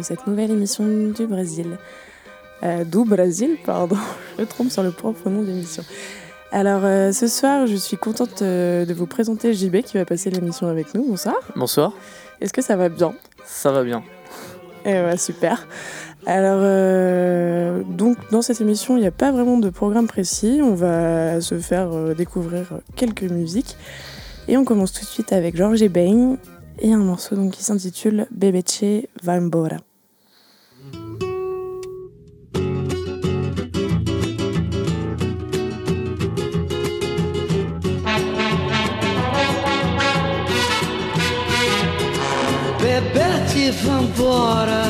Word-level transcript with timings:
dans 0.00 0.04
cette 0.04 0.26
nouvelle 0.26 0.50
émission 0.50 0.84
du 0.86 1.26
Brésil. 1.26 1.76
Euh, 2.62 2.84
D'où 2.86 3.04
Brésil, 3.04 3.58
pardon, 3.66 3.98
je 4.36 4.42
me 4.42 4.46
trompe 4.46 4.70
sur 4.70 4.82
le 4.82 4.92
propre 4.92 5.28
nom 5.28 5.42
d'émission. 5.42 5.82
Alors 6.52 6.80
euh, 6.84 7.12
ce 7.12 7.28
soir, 7.28 7.66
je 7.66 7.76
suis 7.76 7.98
contente 7.98 8.40
euh, 8.40 8.86
de 8.86 8.94
vous 8.94 9.06
présenter 9.06 9.52
JB 9.52 9.82
qui 9.82 9.98
va 9.98 10.06
passer 10.06 10.30
l'émission 10.30 10.68
avec 10.68 10.94
nous. 10.94 11.04
Bonsoir. 11.04 11.36
Bonsoir. 11.54 11.92
Est-ce 12.40 12.54
que 12.54 12.62
ça 12.62 12.76
va 12.76 12.88
bien? 12.88 13.12
Ça 13.44 13.72
va 13.72 13.84
bien. 13.84 14.02
Eh 14.86 14.92
ouais, 14.92 15.18
super. 15.18 15.66
Alors, 16.24 16.60
euh, 16.62 17.82
donc, 17.84 18.16
dans 18.30 18.40
cette 18.40 18.62
émission, 18.62 18.96
il 18.96 19.00
n'y 19.00 19.06
a 19.06 19.10
pas 19.12 19.32
vraiment 19.32 19.58
de 19.58 19.68
programme 19.68 20.06
précis. 20.06 20.60
On 20.62 20.74
va 20.74 21.42
se 21.42 21.58
faire 21.58 21.92
euh, 21.92 22.14
découvrir 22.14 22.80
quelques 22.96 23.22
musiques. 23.24 23.76
Et 24.48 24.56
on 24.56 24.64
commence 24.64 24.92
tout 24.92 25.02
de 25.02 25.10
suite 25.10 25.34
avec 25.34 25.56
Georges 25.56 25.86
Bain 25.88 26.36
et 26.80 26.92
un 26.92 26.98
morceau 26.98 27.36
donc, 27.36 27.52
qui 27.52 27.62
s'intitule 27.62 28.26
Bebeche 28.30 29.06
Vambora. 29.22 29.76
Vambora, 43.70 44.82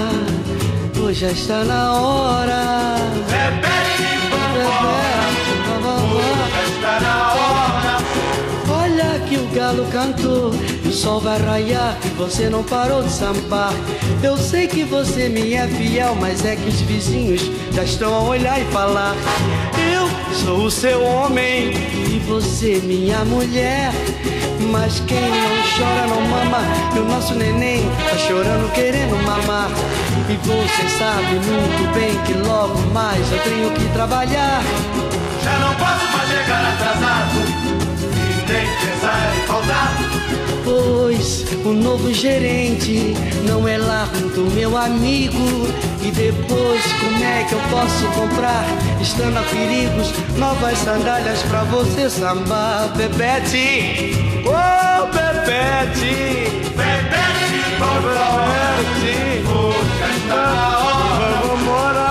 hoje 0.99 1.21
já 1.21 1.31
está 1.31 1.65
na 1.65 1.93
hora. 1.93 2.97
Bebete, 3.29 4.09
vambora, 4.31 5.83
vambora, 5.83 6.51
já 6.51 6.63
está 6.65 7.01
na 7.01 7.35
hora. 7.35 7.99
Olha 8.83 9.21
que 9.29 9.37
o 9.37 9.47
galo 9.55 9.87
cantou, 9.93 10.51
o 10.85 10.91
sol 10.91 11.21
vai 11.21 11.39
raiar 11.39 11.99
e 12.07 12.09
você 12.17 12.49
não 12.49 12.65
parou 12.65 13.03
de 13.03 13.11
sambar. 13.11 13.75
Eu 14.23 14.39
sei 14.39 14.67
que 14.67 14.83
você 14.83 15.29
me 15.29 15.53
é 15.53 15.69
fiel, 15.69 16.17
mas 16.19 16.45
é 16.47 16.57
que 16.57 16.69
os 16.69 16.81
vizinhos 16.81 17.43
já 17.73 17.85
estão 17.85 18.15
a 18.15 18.23
olhar 18.23 18.59
e 18.61 18.65
falar. 18.73 19.15
Eu 19.93 20.09
sou 20.35 20.65
o 20.65 20.71
seu 20.71 21.03
homem 21.05 21.75
e 22.09 22.19
você 22.27 22.81
minha 22.83 23.25
mulher. 23.27 23.93
Mas 24.69 25.01
quem 25.07 25.21
não 25.21 25.57
chora 25.77 26.07
não 26.07 26.21
mama. 26.21 26.59
E 26.95 26.99
o 26.99 27.05
nosso 27.05 27.35
neném 27.35 27.89
tá 28.09 28.17
chorando 28.17 28.73
querendo 28.73 29.17
mamar. 29.25 29.71
E 30.29 30.37
você 30.47 30.89
sabe 30.99 31.35
muito 31.35 31.95
bem 31.95 32.17
que 32.25 32.35
logo 32.35 32.79
mais 32.93 33.21
eu 33.33 33.39
tenho 33.41 33.71
que 33.73 33.85
trabalhar. 33.93 34.63
Já 35.43 35.59
não 35.59 35.75
posso 35.75 36.17
mais 36.17 36.29
chegar 36.29 36.73
atrasado. 36.75 37.41
E 38.13 38.53
nem 38.53 38.67
pensar 38.67 39.33
em 39.37 39.47
faltar. 39.47 39.97
Pois 40.65 41.47
o 41.65 41.73
novo 41.73 42.13
gerente 42.13 43.15
não 43.47 43.67
é 43.67 43.79
lá 43.79 44.05
do 44.35 44.51
meu 44.55 44.77
amigo 44.77 45.67
E 46.03 46.11
depois 46.11 46.83
como 47.01 47.23
é 47.23 47.45
que 47.45 47.53
eu 47.53 47.61
posso 47.71 48.07
comprar? 48.19 48.65
Estando 49.01 49.39
a 49.39 49.43
perigos 49.43 50.13
Novas 50.37 50.79
sandálias 50.79 51.43
pra 51.43 51.63
você 51.65 52.09
sambar. 52.09 52.89
Bebete 52.97 54.43
Oh, 54.47 55.07
Bebete 55.07 56.49
Bebete, 56.75 57.77
Bebete 57.79 58.31
na 60.29 60.79
hora 60.79 61.41
Vamos 61.43 61.61
embora. 61.61 62.07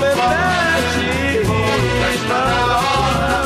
Bebete, 0.00 1.06
está 2.14 2.38
na 2.44 2.62
hora 2.78 3.38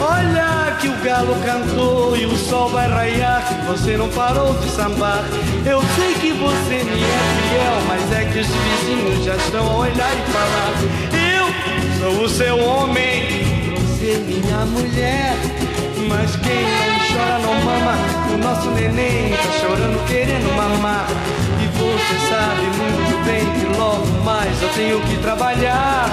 Olha 0.00 0.76
que 0.78 0.88
o 0.88 0.94
galo 1.02 1.34
cantou 1.44 1.99
o 2.32 2.36
sol 2.36 2.68
vai 2.68 2.88
raiar 2.88 3.42
Você 3.68 3.96
não 3.96 4.08
parou 4.08 4.54
de 4.54 4.68
sambar. 4.70 5.24
Eu 5.64 5.82
sei 5.96 6.14
que 6.14 6.32
você 6.32 6.84
me 6.84 7.02
é 7.02 7.20
fiel 7.48 7.82
Mas 7.88 8.12
é 8.12 8.24
que 8.24 8.38
os 8.38 8.46
vizinhos 8.46 9.24
já 9.24 9.36
estão 9.36 9.66
a 9.66 9.76
olhar 9.76 10.10
e 10.12 10.32
falar. 10.32 10.72
Eu 11.34 12.10
sou 12.12 12.24
o 12.24 12.28
seu 12.28 12.58
homem 12.58 13.42
Você 13.76 14.18
minha 14.26 14.64
mulher. 14.66 15.34
Mas 16.08 16.34
quem 16.36 16.62
não 16.62 16.98
chora 17.12 17.38
não 17.38 17.54
mama. 17.62 17.94
O 18.32 18.38
nosso 18.38 18.70
neném 18.70 19.32
tá 19.32 19.52
chorando 19.60 20.06
querendo 20.06 20.56
mamar. 20.56 21.06
E 21.62 21.66
você 21.78 22.28
sabe 22.28 22.62
muito 22.62 23.24
bem 23.24 23.44
que 23.52 23.78
logo 23.78 24.06
mais 24.24 24.62
eu 24.62 24.68
tenho 24.70 25.00
que 25.02 25.16
trabalhar. 25.18 26.08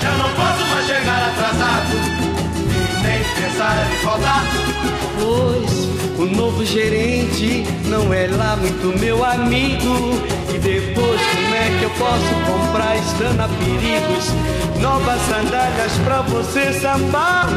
Já 0.00 0.10
não 0.12 0.28
posso 0.30 0.66
mais 0.66 0.86
chegar 0.86 1.28
atrasado 1.30 2.31
E 3.42 3.44
pensar 3.44 3.90
em 3.90 3.96
faltar 4.04 4.44
Pois 5.18 5.82
o 6.16 6.26
novo 6.26 6.64
gerente 6.64 7.64
não 7.86 8.14
é 8.14 8.28
lá 8.28 8.54
muito 8.54 8.96
meu 9.00 9.24
amigo. 9.24 10.12
E 10.54 10.58
depois, 10.58 11.20
como 11.20 11.54
é 11.54 11.76
que 11.78 11.82
eu 11.82 11.90
posso 11.90 12.34
comprar, 12.46 12.96
estando 12.96 13.40
a 13.40 13.48
perigos, 13.48 14.28
novas 14.80 15.20
sandálias 15.22 15.92
pra 16.04 16.22
você 16.22 16.72
sambar? 16.74 17.48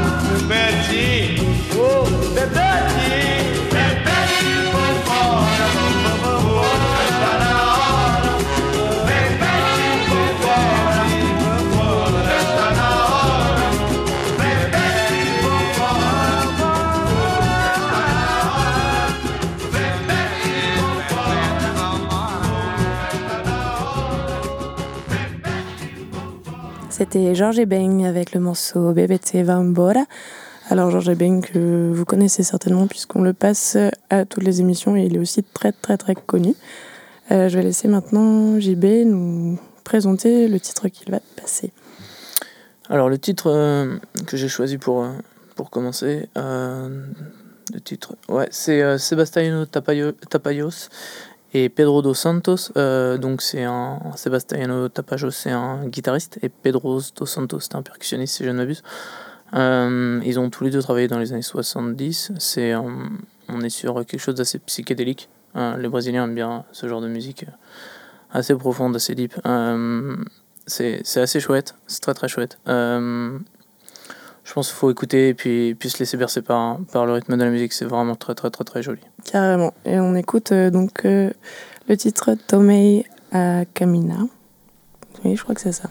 Bebete, 0.47 1.46
oh, 1.78 2.06
Bebete, 2.34 3.46
Bebete, 3.69 4.72
vambora, 4.72 5.66
vambora 5.75 5.84
C'était 27.16 27.34
Georges 27.34 27.64
Bain 27.64 28.03
avec 28.03 28.34
le 28.34 28.42
morceau 28.42 28.92
Bebete 28.92 29.36
Vambora. 29.36 30.03
Alors 30.70 30.92
Georges 30.92 31.16
Bain 31.16 31.40
que 31.40 31.90
vous 31.94 32.03
connaissez 32.03 32.44
certainement 32.44 32.88
puisqu'on 32.88 33.22
le 33.22 33.31
passe 33.31 33.78
à 34.09 34.26
toutes 34.26 34.44
les 34.44 34.59
émissions 34.59 34.98
et 34.98 35.03
il 35.06 35.16
est 35.16 35.20
aussi 35.20 35.42
très 35.42 35.72
très 35.72 35.96
très 35.96 36.14
connu. 36.14 36.56
Euh, 37.31 37.48
je 37.48 37.56
vais 37.58 37.64
laisser 37.64 37.88
maintenant 37.88 38.59
JB 38.59 38.84
nous 39.06 39.58
présenter 39.86 40.50
le 40.50 40.59
titre 40.59 40.90
qu'il 40.90 41.09
va 41.09 41.22
passer. 41.42 41.72
Alors 42.90 43.08
le 43.08 43.18
titre 43.18 43.50
euh, 43.50 43.96
que 44.28 44.36
j'ai 44.36 44.50
choisi 44.50 44.78
pour, 44.78 45.06
euh, 45.06 45.12
pour 45.56 45.70
commencer, 45.70 46.28
le 46.36 47.80
titre, 47.82 48.16
ouais, 48.28 48.50
c'est 48.52 48.97
Sebastiano 48.97 49.64
Tapayo- 49.64 50.12
Tapayos 50.30 50.90
et 51.55 51.69
Pedro 51.69 52.01
dos 52.01 52.13
Santos. 52.13 52.71
Euh, 52.75 53.17
donc 53.17 53.41
c'est 53.41 53.63
un 53.63 53.99
Sebastiano 54.17 54.89
Tapajos, 54.89 55.31
c'est 55.31 55.51
un 55.51 55.88
guitariste 55.88 56.38
et 56.41 56.49
Pedro 56.49 56.99
dos 57.16 57.25
Santos, 57.25 57.61
c'est 57.61 57.75
un 57.75 57.81
percussionniste 57.81 58.35
si 58.35 58.43
je 58.43 58.49
ne 58.49 58.57
m'abuse. 58.57 58.83
Euh, 59.53 60.19
ils 60.25 60.38
ont 60.38 60.49
tous 60.49 60.66
les 60.66 60.69
deux 60.69 60.81
travaillé 60.81 61.07
dans 61.07 61.17
les 61.17 61.31
années 61.31 61.41
70. 61.41 62.33
C'est, 62.39 62.75
on 62.75 63.61
est 63.61 63.69
sur 63.69 64.05
quelque 64.05 64.19
chose 64.19 64.35
d'assez 64.35 64.59
psychédélique. 64.59 65.29
Euh, 65.55 65.77
les 65.77 65.88
Brésiliens 65.88 66.25
aiment 66.25 66.35
bien 66.35 66.66
ce 66.73 66.89
genre 66.89 66.99
de 66.99 67.07
musique 67.07 67.45
assez 68.33 68.53
profonde, 68.53 68.93
assez 68.97 69.16
deep. 69.16 69.33
C'est 70.67 71.17
assez 71.17 71.40
chouette, 71.40 71.75
c'est 71.87 72.01
très 72.01 72.13
très 72.13 72.28
chouette. 72.28 72.58
Je 74.46 74.53
pense 74.53 74.68
qu'il 74.68 74.78
faut 74.78 74.92
écouter 74.92 75.30
et 75.30 75.34
puis, 75.34 75.76
puis 75.76 75.90
se 75.90 75.97
laisser 75.97 76.18
bercer 76.18 76.42
par, 76.44 76.78
par 76.92 77.08
le 77.08 77.14
rythme 77.14 77.36
de 77.36 77.44
la 77.44 77.50
musique, 77.50 77.74
c'est 77.74 77.86
vraiment 77.86 78.16
très 78.16 78.36
très 78.36 78.52
très 78.52 78.64
très 78.64 78.84
joli. 78.84 79.02
Carrément. 79.26 79.74
Et 79.86 80.00
on 80.00 80.16
écoute 80.16 80.52
euh, 80.52 80.70
donc 80.70 81.03
euh, 81.06 81.32
le 81.90 81.97
titre 81.97 82.36
Tomei 82.47 83.06
a 83.32 83.66
Camina. 83.74 84.20
Oui, 85.24 85.36
je 85.36 85.42
crois 85.42 85.56
que 85.56 85.62
c'est 85.62 85.72
ça. 85.72 85.90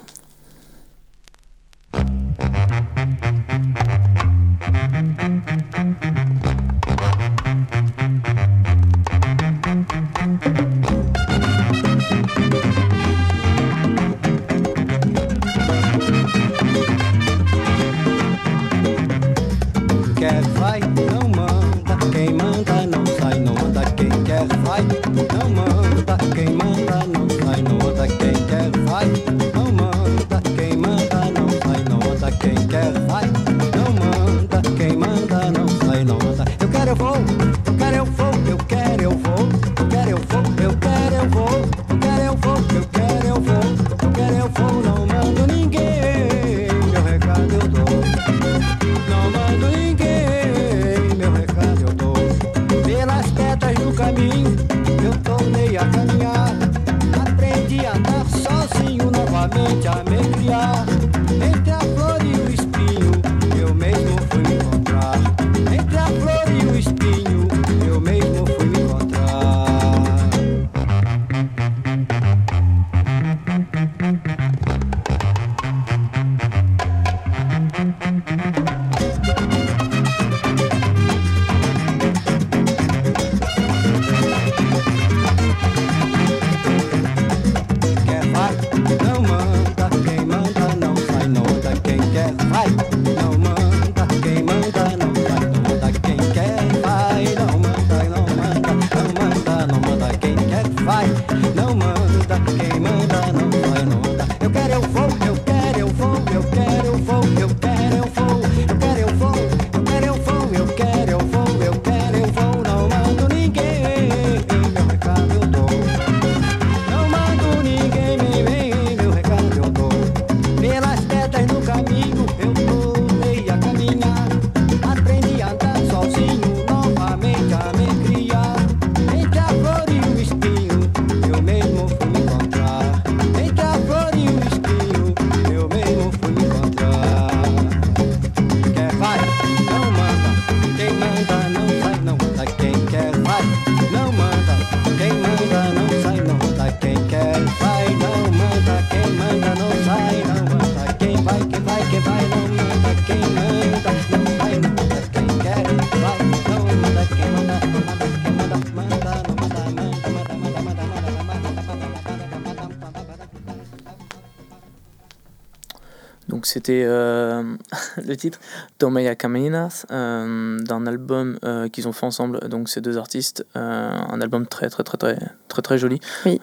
Euh, 166.68 167.42
le 168.06 168.16
titre 168.16 168.38
Tomaya 168.78 169.14
Caminas 169.14 169.86
euh, 169.90 170.58
d'un 170.60 170.86
album 170.86 171.38
euh, 171.44 171.68
qu'ils 171.68 171.88
ont 171.88 171.92
fait 171.92 172.06
ensemble, 172.06 172.40
donc 172.48 172.68
ces 172.68 172.80
deux 172.80 172.98
artistes, 172.98 173.46
un 173.54 174.20
album 174.20 174.46
très 174.46 174.70
très 174.70 174.82
très 174.82 174.98
très 174.98 175.18
très 175.48 175.62
très 175.62 175.78
joli. 175.78 176.00
Oui. 176.26 176.40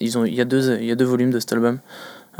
Ils 0.00 0.18
ont, 0.18 0.24
il 0.24 0.34
y 0.34 0.40
a 0.40 0.44
deux 0.44 0.78
il 0.78 0.86
y 0.86 0.92
a 0.92 0.96
deux 0.96 1.04
volumes 1.04 1.30
de 1.30 1.38
cet 1.38 1.52
album 1.52 1.78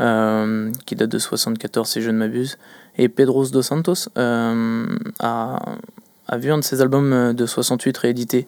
euh, 0.01 0.71
qui 0.85 0.95
date 0.95 1.09
de 1.09 1.19
74 1.19 1.87
si 1.87 2.01
je 2.01 2.11
ne 2.11 2.17
m'abuse. 2.17 2.57
Et 2.97 3.07
Pedro 3.07 3.45
dos 3.47 3.61
Santos 3.61 4.09
euh, 4.17 4.85
a, 5.19 5.75
a 6.27 6.37
vu 6.37 6.51
un 6.51 6.57
de 6.57 6.63
ses 6.63 6.81
albums 6.81 7.33
de 7.33 7.45
68 7.45 7.97
réédité 7.97 8.47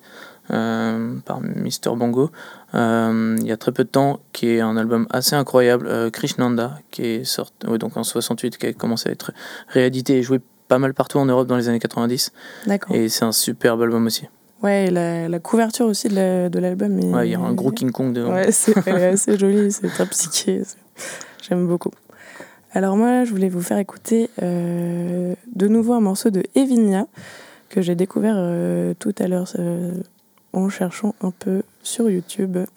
euh, 0.51 1.15
par 1.25 1.41
Mister 1.41 1.89
Bongo 1.95 2.31
il 2.73 3.45
y 3.45 3.51
a 3.51 3.57
très 3.57 3.71
peu 3.71 3.83
de 3.83 3.89
temps, 3.89 4.19
qui 4.33 4.49
est 4.49 4.59
un 4.61 4.77
album 4.77 5.07
assez 5.09 5.35
incroyable, 5.35 5.87
euh, 5.87 6.09
Krishnanda, 6.09 6.79
qui 6.91 7.03
est 7.05 7.23
sorti 7.23 7.65
ouais, 7.67 7.77
donc 7.77 7.97
en 7.97 8.03
68, 8.03 8.57
qui 8.57 8.65
a 8.67 8.73
commencé 8.73 9.09
à 9.09 9.11
être 9.11 9.31
réédité 9.69 10.17
et 10.17 10.23
joué 10.23 10.39
pas 10.67 10.77
mal 10.79 10.93
partout 10.93 11.17
en 11.17 11.25
Europe 11.25 11.47
dans 11.47 11.55
les 11.57 11.69
années 11.69 11.79
90. 11.79 12.31
D'accord. 12.67 12.95
Et 12.95 13.07
c'est 13.09 13.23
un 13.25 13.31
superbe 13.31 13.81
album 13.81 14.05
aussi. 14.05 14.27
Ouais, 14.61 14.85
et 14.87 14.91
la, 14.91 15.29
la 15.29 15.39
couverture 15.39 15.85
aussi 15.85 16.09
de 16.09 16.15
la- 16.15 16.49
de 16.49 16.59
l'album. 16.59 16.99
Ouais, 17.13 17.27
il 17.27 17.31
y 17.31 17.35
a 17.35 17.39
un 17.39 17.53
gros 17.53 17.71
King 17.71 17.91
Kong 17.91 18.11
dedans. 18.13 18.33
Ouais, 18.33 18.51
c'est 18.51 18.75
assez 18.89 19.37
jolie, 19.37 19.71
c'est 19.71 19.87
très 19.87 20.05
psyché. 20.07 20.63
J'aime 21.47 21.67
beaucoup. 21.67 21.91
Alors 22.73 22.97
moi, 22.97 23.23
je 23.23 23.31
voulais 23.31 23.49
vous 23.49 23.61
faire 23.61 23.77
écouter 23.77 24.29
euh, 24.41 25.33
de 25.55 25.67
nouveau 25.67 25.93
un 25.93 26.01
morceau 26.01 26.31
de 26.31 26.43
Evinia 26.55 27.05
que 27.69 27.81
j'ai 27.81 27.95
découvert 27.95 28.35
euh, 28.37 28.93
tout 28.99 29.13
à 29.19 29.27
l'heure 29.27 29.47
euh, 29.57 29.91
en 30.53 30.69
cherchant 30.69 31.15
un 31.21 31.31
peu 31.31 31.61
sur 31.87 32.09
YouTube. 32.09 32.57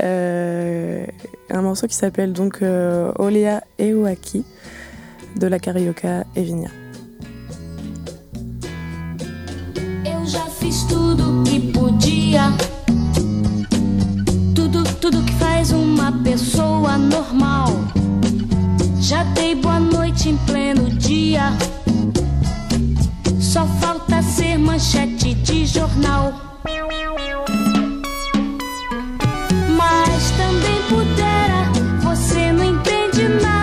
Euh, 0.00 1.04
un 1.50 1.60
morceau 1.60 1.86
qui 1.86 1.94
s'appelle 1.94 2.32
donc 2.32 2.62
euh, 2.62 3.12
Olea 3.18 3.62
de 3.78 5.46
la 5.46 5.58
carioca 5.58 6.24
Evinia. 6.34 6.70
Eu 10.06 10.26
já 10.26 10.46
fiz 10.46 10.84
tudo 10.88 11.44
que 11.44 11.60
podia. 11.72 12.50
Tudo, 14.54 14.82
tudo 14.98 15.22
que 15.22 15.34
faz 15.34 15.72
uma 15.72 16.10
pessoa 16.24 16.96
normal. 16.96 17.68
Já 18.98 19.24
dei 19.34 19.54
boa 19.54 19.78
noite 19.78 20.30
em 20.30 20.38
pleno 20.46 20.88
dia. 20.88 21.52
Só 23.38 23.66
falta 23.78 24.22
ser 24.22 24.56
manchete 24.56 25.34
de 25.34 25.66
jornal. 25.66 26.52
Mas 29.82 30.30
também 30.32 30.80
pudera. 30.88 31.68
Você 32.02 32.52
não 32.52 32.64
entende 32.64 33.28
nada 33.42 33.61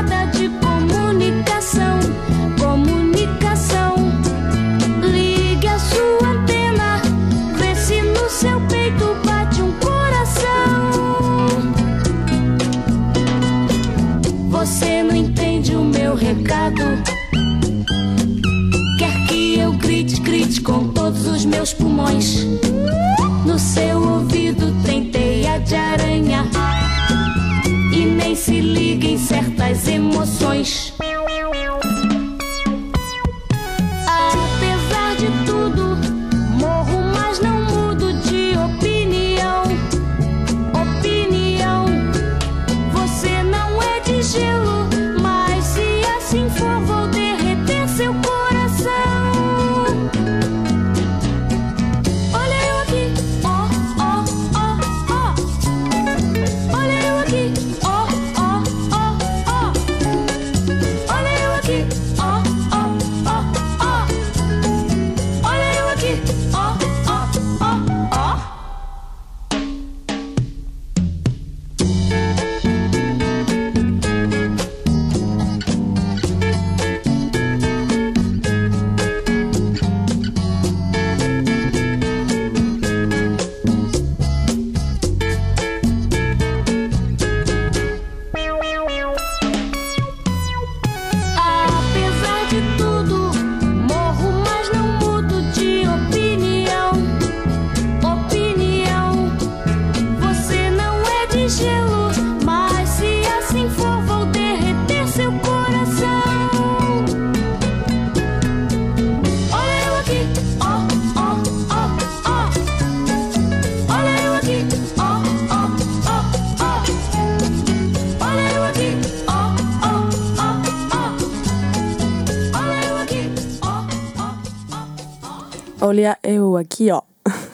Olia 125.99 126.17
Eowakia 126.23 127.03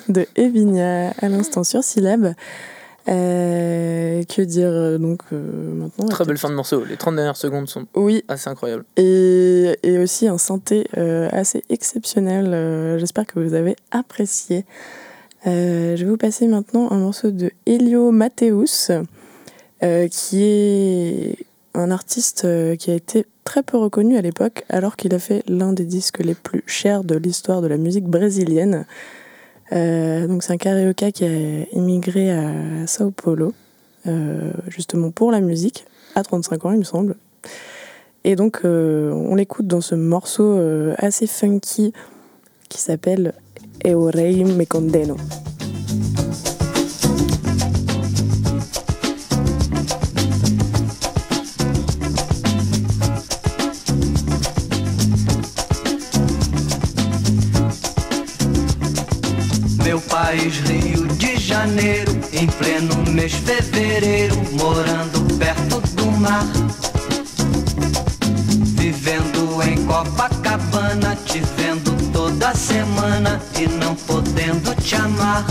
de 0.08 0.28
Evinia 0.36 1.10
à 1.20 1.30
l'instant 1.30 1.64
sur 1.64 1.84
syllabe. 1.84 2.34
Euh, 3.08 4.24
que 4.24 4.42
dire 4.44 4.70
euh, 4.72 4.98
donc 4.98 5.22
euh, 5.32 5.74
maintenant 5.76 6.08
Très 6.08 6.26
belle 6.26 6.38
fin 6.38 6.50
de 6.50 6.56
morceau. 6.56 6.84
Les 6.86 6.96
30 6.98 7.16
dernières 7.16 7.38
secondes 7.38 7.68
sont 7.68 7.86
Oui, 7.96 8.24
assez 8.28 8.48
incroyables. 8.50 8.84
et, 8.98 9.76
et 9.84 9.98
aussi 10.00 10.28
un 10.28 10.38
synthé 10.38 10.88
euh, 10.98 11.28
assez 11.32 11.64
exceptionnel. 11.70 13.00
J'espère 13.00 13.26
que 13.26 13.40
vous 13.40 13.56
avez 13.56 13.76
apprécié. 13.90 14.66
Je 15.46 15.96
vais 15.96 16.06
vous 16.10 16.18
passer 16.18 16.48
maintenant 16.48 16.92
un 16.92 16.98
morceau 16.98 17.32
de 17.32 17.52
Elio 17.66 18.12
Mateus, 18.12 18.92
qui 20.12 20.44
est 20.44 21.38
un 21.76 21.92
artiste 21.92 22.46
euh, 22.46 22.76
qui 22.76 22.92
a 22.92 22.94
été 22.94 23.26
très 23.44 23.64
peu 23.64 23.78
reconnu 23.78 24.18
à 24.18 24.22
l'époque, 24.22 24.64
alors 24.70 24.96
qu'il 24.96 25.14
a 25.14 25.20
fait 25.20 25.44
l'un 25.48 25.74
des 25.74 25.86
disques 25.86 26.20
les 26.20 26.34
plus 26.34 26.64
chers 26.66 27.04
de 27.04 27.16
l'histoire 27.16 27.62
de 27.62 27.68
la 27.68 27.78
musique 27.78 28.06
brésilienne. 28.06 28.86
Euh, 29.72 30.28
donc 30.28 30.44
c'est 30.44 30.54
un 30.54 30.58
carioca 30.58 31.12
qui 31.12 31.26
a 31.26 31.64
immigré 31.74 32.32
à 32.32 32.88
Sao 32.88 33.12
Paulo, 33.12 33.54
euh, 34.08 34.52
justement 34.68 35.12
pour 35.12 35.32
la 35.32 35.42
musique, 35.42 35.86
à 36.16 36.24
35 36.24 36.66
ans 36.66 36.72
il 36.72 36.80
me 36.80 36.84
semble. 36.84 37.16
Et 38.24 38.36
donc 38.36 38.62
on 38.64 39.36
l'écoute 39.36 39.68
dans 39.68 39.82
ce 39.82 39.94
morceau 39.94 40.60
assez 40.98 41.28
funky 41.28 41.94
qui 42.70 42.80
s'appelle 42.80 43.34
Eu 43.86 43.94
Rei 43.94 44.44
Me 44.44 44.66
Condeno. 44.66 45.16
País, 60.36 60.58
Rio 60.60 61.08
de 61.08 61.38
Janeiro, 61.38 62.12
em 62.34 62.48
pleno 62.48 62.96
mês 63.12 63.34
fevereiro, 63.34 64.36
morando 64.54 65.22
perto 65.38 65.80
do 65.94 66.12
mar. 66.12 66.46
Vivendo 68.76 69.62
em 69.64 69.86
Copacabana, 69.86 71.18
te 71.26 71.42
vendo 71.56 72.12
toda 72.12 72.54
semana 72.54 73.42
e 73.58 73.68
não 73.68 73.96
podendo 73.96 74.76
te 74.76 74.96
amar. 74.96 75.46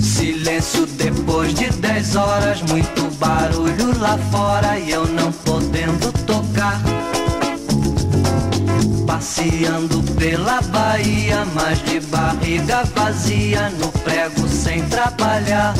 Silêncio 0.00 0.86
depois 0.86 1.54
de 1.54 1.70
10 1.70 2.16
horas, 2.16 2.62
muito 2.62 3.01
barulho 3.22 3.96
lá 4.00 4.18
fora 4.32 4.76
e 4.80 4.90
eu 4.90 5.06
não 5.06 5.30
podendo 5.30 6.12
tocar. 6.26 6.80
Passeando 9.06 10.02
pela 10.14 10.60
Bahia, 10.62 11.46
mas 11.54 11.80
de 11.84 12.00
barriga 12.00 12.82
vazia, 12.96 13.70
no 13.78 13.88
prego 13.88 14.48
sem 14.48 14.82
trabalhar. 14.88 15.72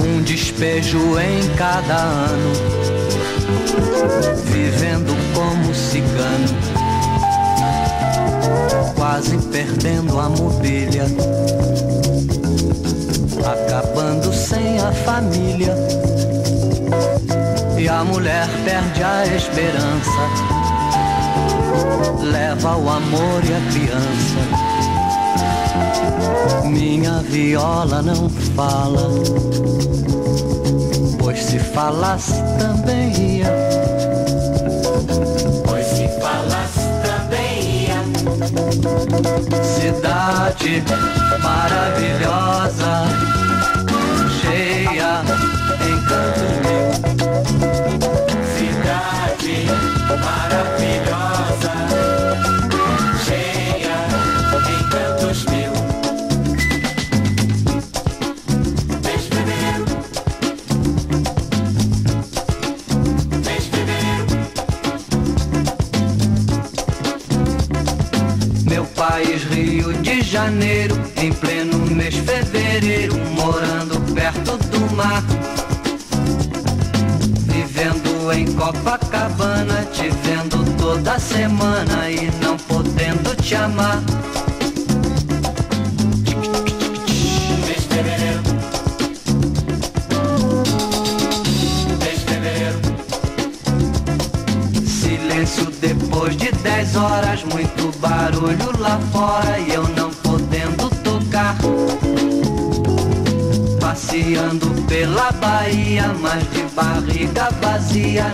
Um 0.00 0.22
despejo 0.22 1.18
em 1.18 1.54
cada 1.56 1.96
ano 1.96 2.67
quase 9.18 9.36
perdendo 9.48 10.20
a 10.20 10.28
mobília, 10.28 11.04
acabando 13.44 14.32
sem 14.32 14.78
a 14.78 14.92
família. 14.92 15.74
E 17.76 17.88
a 17.88 18.04
mulher 18.04 18.46
perde 18.64 19.02
a 19.02 19.26
esperança, 19.26 20.20
leva 22.30 22.76
o 22.76 22.88
amor 22.88 23.42
e 23.44 23.54
a 23.54 23.60
criança. 23.72 24.38
Minha 26.66 27.18
viola 27.22 28.00
não 28.02 28.30
fala, 28.54 29.10
pois 31.18 31.42
se 31.42 31.58
falasse 31.58 32.40
também 32.60 33.38
ia. 33.38 33.67
Cidade 39.62 40.82
maravilhosa, 41.42 43.04
cheia 44.40 45.22
encantos 45.86 46.17
em 71.20 71.32
pleno 71.32 71.57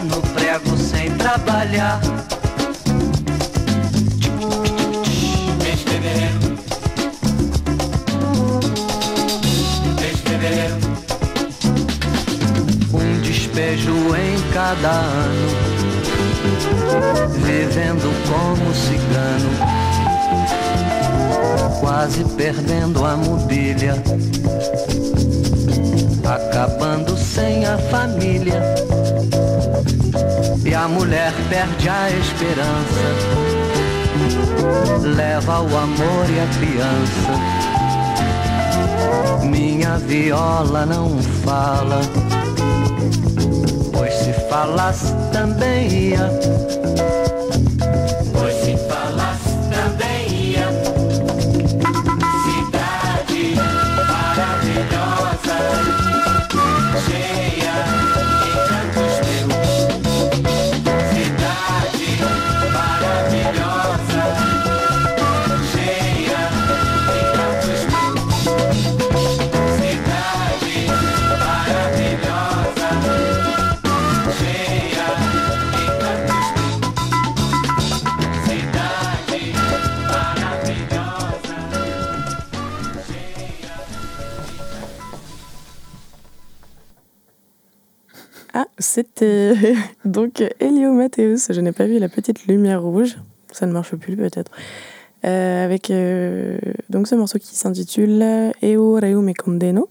no 0.05 0.21
prego 0.35 0.77
sem 0.77 1.11
trabalhar. 1.13 2.01
Um 12.93 13.21
despejo 13.23 13.93
em 14.17 14.53
cada 14.53 14.91
ano. 14.91 15.49
Vivendo 17.45 18.13
como 18.29 18.75
cigano, 18.75 19.51
quase 21.81 22.25
perdendo 22.37 23.05
a 23.05 23.17
mobília, 23.17 23.95
acabando 26.25 27.17
sem 27.17 27.65
a 27.65 27.79
família. 27.79 28.61
E 30.63 30.75
a 30.75 30.87
mulher 30.89 31.33
perde 31.49 31.89
a 31.89 32.11
esperança, 32.11 33.01
leva 35.17 35.61
o 35.61 35.77
amor 35.77 36.27
e 36.31 36.41
a 36.41 36.47
criança. 36.59 37.65
Minha 39.45 39.99
viola 39.99 40.85
não 40.85 41.19
fala. 41.45 42.01
Pois 43.93 44.13
se 44.15 44.33
falasse 44.49 45.15
também 45.33 45.89
ia. 46.11 46.31
C'était 88.95 89.55
donc 90.05 90.41
Elio 90.61 90.93
Matteus. 90.93 91.51
Je 91.51 91.61
n'ai 91.61 91.73
pas 91.73 91.87
vu 91.87 91.99
la 91.99 92.09
petite 92.09 92.47
lumière 92.47 92.81
rouge. 92.81 93.17
Ça 93.51 93.67
ne 93.67 93.73
marche 93.73 93.97
plus 93.97 94.17
peut-être. 94.17 94.53
Euh, 95.25 95.65
avec 95.65 95.91
euh, 95.91 96.59
donc 96.91 97.09
ce 97.09 97.17
morceau 97.17 97.41
qui 97.41 97.57
s'intitule 97.57 98.23
Eo 98.63 98.95
Reu 98.95 99.21
Me 99.21 99.33
Condeno. 99.33 99.89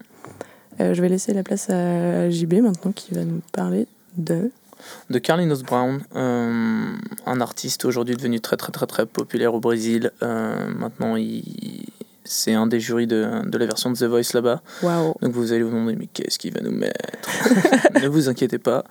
Euh, 0.80 0.94
je 0.94 1.02
vais 1.02 1.10
laisser 1.10 1.34
la 1.34 1.44
place 1.44 1.70
à 1.70 2.30
JB 2.30 2.62
maintenant 2.62 2.94
qui 2.94 3.14
va 3.14 3.26
nous 3.26 3.42
parler 3.52 3.88
de. 4.16 4.52
de 5.10 5.20
Carlinhos 5.20 5.64
Brown, 5.64 6.02
euh, 6.16 6.94
un 7.26 7.42
artiste 7.42 7.84
aujourd'hui 7.84 8.16
devenu 8.16 8.40
très 8.40 8.56
très 8.56 8.72
très 8.72 8.88
très 8.88 9.06
populaire 9.06 9.54
au 9.54 9.60
Brésil. 9.60 10.12
Euh, 10.22 10.68
maintenant, 10.70 11.18
il... 11.18 11.44
c'est 12.34 12.54
un 12.54 12.68
des 12.68 12.80
jurys 12.80 13.08
de, 13.08 13.28
de 13.46 13.58
la 13.58 13.66
version 13.66 13.92
de 13.92 13.96
The 13.98 14.04
Voice 14.04 14.34
là-bas. 14.34 14.62
Donc 15.22 15.32
vous 15.34 15.52
allez 15.54 15.63
vous 15.63 15.70
demander, 15.72 15.96
mais 15.96 16.08
qu'est-ce 16.08 16.40
qu'il 16.40 16.54
va 16.54 16.62
nous 16.62 16.72
mettre? 16.72 17.00
Ne 18.02 18.08
vous 18.08 18.28
inquiétez 18.30 18.58
pas, 18.58 18.84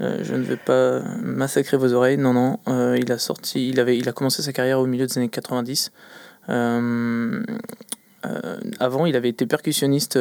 euh, 0.00 0.18
je 0.22 0.34
ne 0.34 0.42
vais 0.42 0.56
pas 0.56 1.00
massacrer 1.22 1.76
vos 1.76 1.92
oreilles. 1.92 2.16
Non, 2.18 2.32
non, 2.32 2.58
euh, 2.68 2.98
il 3.00 3.10
a 3.12 3.18
sorti, 3.18 3.68
il 3.68 3.78
avait, 3.80 3.96
il 3.96 4.08
a 4.08 4.12
commencé 4.12 4.42
sa 4.42 4.52
carrière 4.52 4.80
au 4.80 4.86
milieu 4.86 5.06
des 5.06 5.18
années 5.18 5.28
90. 5.28 5.92
Euh, 6.48 7.42
avant, 8.78 9.06
il 9.06 9.16
avait 9.16 9.28
été 9.30 9.46
percussionniste 9.46 10.18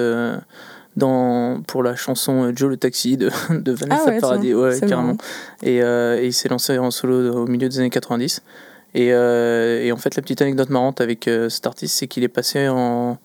dans, 0.95 1.61
pour 1.67 1.83
la 1.83 1.95
chanson 1.95 2.51
Joe 2.55 2.69
le 2.69 2.77
Taxi 2.77 3.17
de, 3.17 3.29
de 3.49 3.71
Vanessa 3.71 4.03
Ah 4.05 4.09
ouais, 4.09 4.19
Paradis. 4.19 4.53
Ouais, 4.53 4.79
carrément. 4.79 5.17
euh, 5.65 6.17
et 6.19 6.27
il 6.27 6.33
s'est 6.33 6.49
lancé 6.49 6.77
en 6.77 6.91
solo 6.91 7.43
au 7.43 7.47
milieu 7.47 7.67
des 7.69 7.79
années 7.79 7.89
90. 7.89 8.41
Et, 8.96 9.13
euh, 9.13 9.84
et 9.84 9.91
en 9.91 9.98
fait, 9.98 10.15
la 10.15 10.22
petite 10.22 10.41
anecdote 10.41 10.69
marrante 10.69 11.01
avec 11.01 11.27
euh, 11.27 11.50
cet 11.50 11.67
artiste, 11.67 11.96
c'est 11.98 12.08
qu'il 12.08 12.24
est 12.24 12.27
passé 12.27 12.67
en. 12.67 13.17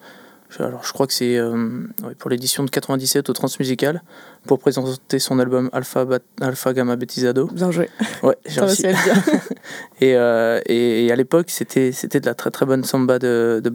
Alors, 0.61 0.85
je 0.85 0.93
crois 0.93 1.09
que 1.09 1.13
c'est 1.13 1.37
euh, 1.37 1.81
pour 2.21 2.31
l'édition 2.31 2.63
de 2.63 2.71
97 2.71 3.29
au 3.29 3.33
Transmusical 3.33 4.03
pour 4.47 4.61
présenter 4.61 5.19
son 5.19 5.41
album 5.41 5.69
Alpha, 5.73 6.05
Bat- 6.05 6.21
Alpha 6.41 6.73
Gamma 6.73 6.95
Betizado. 6.95 7.49
Bien 7.53 7.73
joué. 7.73 7.89
Ouais, 8.23 8.37
j'ai 8.47 8.61
réussi. 8.61 8.85
Et, 10.01 10.11
et, 10.11 11.07
et 11.07 11.13
à 11.13 11.17
l'époque, 11.17 11.47
c'était 11.49 11.91
de 11.91 12.27
la 12.27 12.35
très 12.35 12.51
très 12.51 12.67
bonne 12.67 12.85
samba 12.85 13.19
de, 13.19 13.61
de 13.65 13.73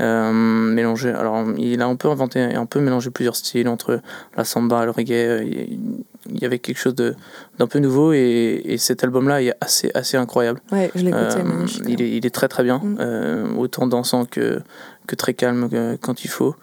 euh, 0.00 0.32
mélangée. 0.32 1.10
Alors, 1.10 1.44
il 1.56 1.82
a 1.82 1.86
un 1.86 1.96
peu 1.96 2.08
inventé, 2.08 2.40
un 2.40 2.66
peu 2.66 2.80
mélangé 2.80 3.10
plusieurs 3.10 3.36
styles 3.36 3.68
entre 3.68 4.00
la 4.36 4.44
samba 4.44 4.82
et 4.82 4.84
le 4.84 4.92
reggae. 4.92 5.42
Il 5.44 6.04
il 6.30 6.38
y 6.40 6.44
avait 6.44 6.58
quelque 6.58 6.78
chose 6.78 6.94
d'un 6.94 7.66
peu 7.66 7.78
nouveau 7.78 8.12
et, 8.12 8.60
et 8.64 8.76
cet 8.78 9.04
album-là 9.04 9.42
est 9.42 9.54
assez 9.60 9.90
assez 9.94 10.16
incroyable. 10.16 10.60
Ouais, 10.72 10.90
je 10.94 11.02
l'ai 11.02 11.08
écouté, 11.10 11.36
Euh, 11.38 11.66
il, 11.86 12.02
est, 12.02 12.10
il 12.16 12.26
est 12.26 12.34
très 12.34 12.48
très 12.48 12.62
bien, 12.64 12.78
Mm. 12.78 12.96
euh, 13.00 13.54
autant 13.56 13.86
dansant 13.86 14.24
que, 14.24 14.60
que 15.06 15.14
très 15.14 15.34
calme 15.34 15.68
euh, 15.72 15.96
quand 16.00 16.24
il 16.24 16.28
faut. 16.28 16.54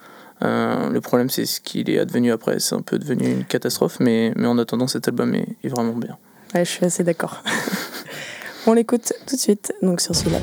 Euh, 0.43 0.89
le 0.89 0.99
problème, 1.01 1.29
c'est 1.29 1.45
ce 1.45 1.61
qu'il 1.61 1.89
est 1.89 1.97
advenu 1.97 2.31
après. 2.31 2.59
C'est 2.59 2.75
un 2.75 2.81
peu 2.81 2.99
devenu 2.99 3.25
une 3.31 3.45
catastrophe, 3.45 3.97
mais, 4.01 4.33
mais 4.35 4.47
en 4.47 4.57
attendant, 4.57 4.87
cet 4.87 5.07
album 5.07 5.33
est, 5.33 5.47
est 5.63 5.69
vraiment 5.69 5.93
bien. 5.93 6.17
Ouais, 6.53 6.65
je 6.65 6.69
suis 6.71 6.85
assez 6.85 7.03
d'accord. 7.03 7.41
On 8.67 8.73
l'écoute 8.73 9.13
tout 9.27 9.35
de 9.35 9.41
suite, 9.41 9.73
donc 9.81 10.01
sur 10.01 10.13
celui-là. 10.15 10.39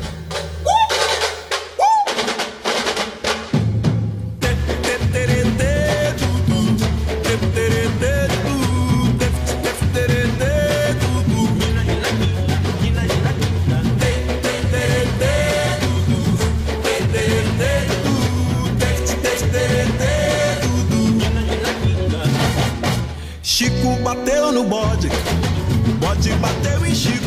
Bode 26.22 26.34
bateu 26.34 26.86
em 26.86 26.94
Chico. 26.94 27.26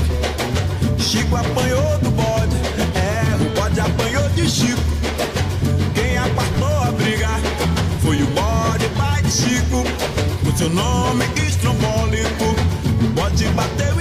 Chico 0.97 1.35
apanhou 1.35 1.97
do 1.99 2.11
bode, 2.11 2.55
é, 2.95 3.35
o 3.43 3.59
bode 3.59 3.79
apanhou 3.79 4.29
de 4.29 4.49
Chico. 4.49 4.81
Quem 5.93 6.17
apartou 6.17 6.81
a 6.81 6.91
briga 6.91 7.27
foi 8.01 8.23
o 8.23 8.27
bode 8.27 8.87
pai 8.95 9.21
de 9.21 9.31
Chico. 9.31 9.83
Com 10.43 10.57
seu 10.57 10.69
nome 10.69 11.25
estrombólico, 11.45 12.55
o 13.03 13.07
bode 13.09 13.45
bateu 13.49 13.94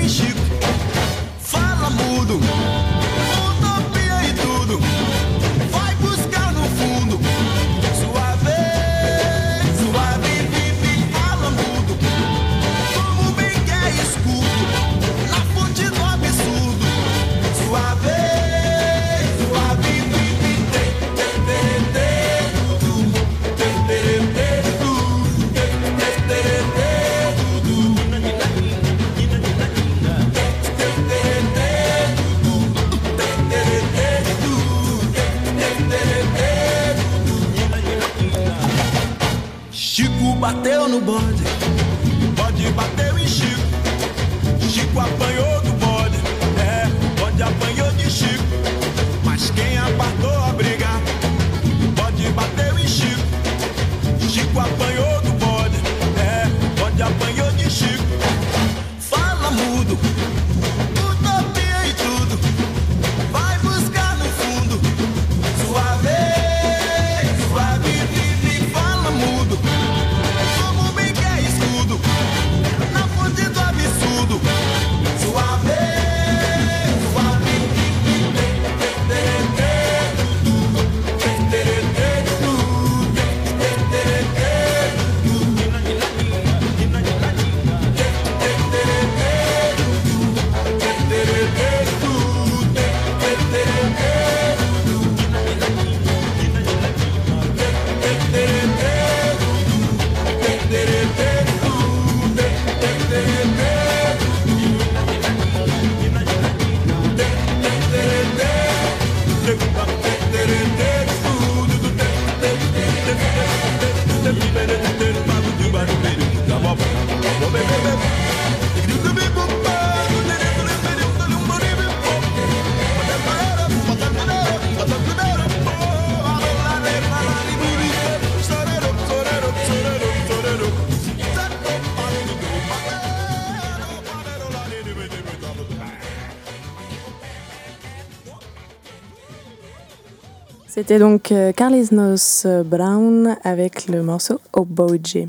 C'était 140.86 140.98
donc 140.98 141.32
euh, 141.32 141.50
Carlisnos 141.52 142.46
Brown 142.66 143.38
avec 143.42 143.88
le 143.88 144.02
morceau 144.02 144.38
Oboje. 144.52 145.26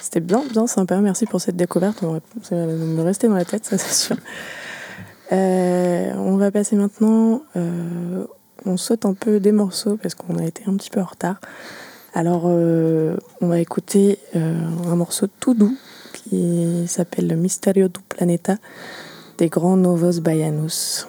C'était 0.00 0.20
bien, 0.20 0.44
bien 0.52 0.68
sympa. 0.68 0.96
Merci 0.98 1.26
pour 1.26 1.40
cette 1.40 1.56
découverte. 1.56 2.04
On 2.04 2.12
va, 2.12 2.20
ça 2.42 2.54
va 2.54 2.66
me 2.72 3.02
rester 3.02 3.26
dans 3.26 3.34
la 3.34 3.44
tête, 3.44 3.64
ça 3.64 3.78
c'est 3.78 3.92
sûr. 3.92 4.16
Euh, 5.32 6.12
on 6.14 6.36
va 6.36 6.52
passer 6.52 6.76
maintenant. 6.76 7.42
euh, 7.56 8.26
on 8.64 8.76
saute 8.76 9.06
un 9.06 9.14
peu 9.14 9.40
des 9.40 9.50
morceaux 9.50 9.96
parce 10.00 10.14
qu'on 10.14 10.38
a 10.38 10.44
été 10.44 10.62
un 10.68 10.76
petit 10.76 10.90
peu 10.90 11.00
en 11.00 11.06
retard. 11.06 11.40
Alors, 12.14 12.44
euh, 12.46 13.16
on 13.40 13.48
va 13.48 13.58
écouter 13.58 14.20
euh, 14.36 14.54
un 14.86 14.94
morceau 14.94 15.26
tout 15.40 15.54
doux 15.54 15.76
qui 16.12 16.30
qui 16.30 16.84
s'appelle 16.86 17.26
le 17.26 17.34
Misterio 17.34 17.88
du 17.88 18.00
Planeta 18.08 18.54
des 19.38 19.48
Grands 19.48 19.76
Novos 19.76 20.20
Baianos. 20.20 21.08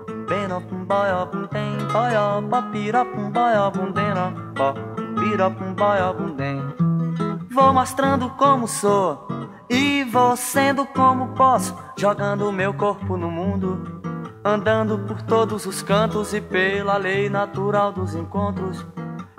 Denopó, 0.31 0.77
piropum, 5.19 5.73
boiobum, 5.73 6.35
dem. 6.35 6.61
Vou 7.51 7.73
mostrando 7.73 8.29
como 8.29 8.65
sou 8.65 9.27
e 9.69 10.05
vou 10.05 10.37
sendo 10.37 10.85
como 10.85 11.33
posso, 11.33 11.77
jogando 11.97 12.49
meu 12.53 12.73
corpo 12.73 13.17
no 13.17 13.29
mundo, 13.29 14.01
andando 14.41 14.99
por 14.99 15.21
todos 15.21 15.65
os 15.65 15.83
cantos 15.83 16.33
e 16.33 16.39
pela 16.39 16.95
lei 16.95 17.29
natural 17.29 17.91
dos 17.91 18.15
encontros. 18.15 18.85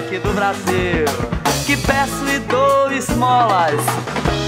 moleque 0.00 0.18
do 0.18 0.32
Brasil. 0.32 1.04
Que 1.66 1.76
peço 1.76 2.26
e 2.26 2.38
dou 2.40 2.90
esmolas, 2.90 3.80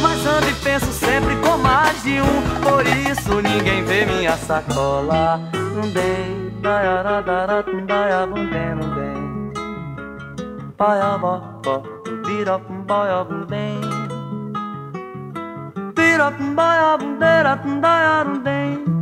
mas 0.01 0.27
ando 0.27 0.49
e 0.49 0.55
penso 0.55 0.91
sempre 0.93 1.37
com 1.37 1.59
mais 1.59 2.03
de 2.03 2.21
um. 2.21 2.43
Por 2.63 2.87
isso 2.87 3.41
ninguém 3.41 3.85
vê 3.85 4.07
minha 4.07 4.37
sacola. 4.37 5.39
Não 5.53 5.89
dei, 5.91 6.51
daiaradara, 6.61 7.65
daiabundem, 7.87 8.75
não 8.75 8.95
dei. 8.95 9.53
Paiabó, 10.77 11.61
Birapum 12.27 12.83
baiabum 12.83 13.47
bem 13.47 13.81
Birapum 15.95 16.55
daiarum 16.57 18.41
bem 18.41 19.02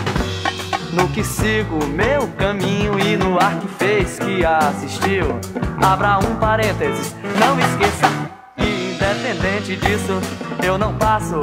No 0.93 1.07
que 1.09 1.23
sigo 1.23 1.85
meu 1.87 2.27
caminho 2.37 2.99
E 2.99 3.15
no 3.15 3.37
ar 3.39 3.59
que 3.59 3.67
fez 3.67 4.19
que 4.19 4.45
assistiu. 4.45 5.39
Abra 5.81 6.19
um 6.19 6.35
parênteses, 6.35 7.15
não 7.39 7.59
esqueça. 7.59 8.07
Que 8.57 8.93
independente 8.93 9.75
disso 9.77 10.19
Eu 10.63 10.77
não 10.77 10.93
passo 10.95 11.39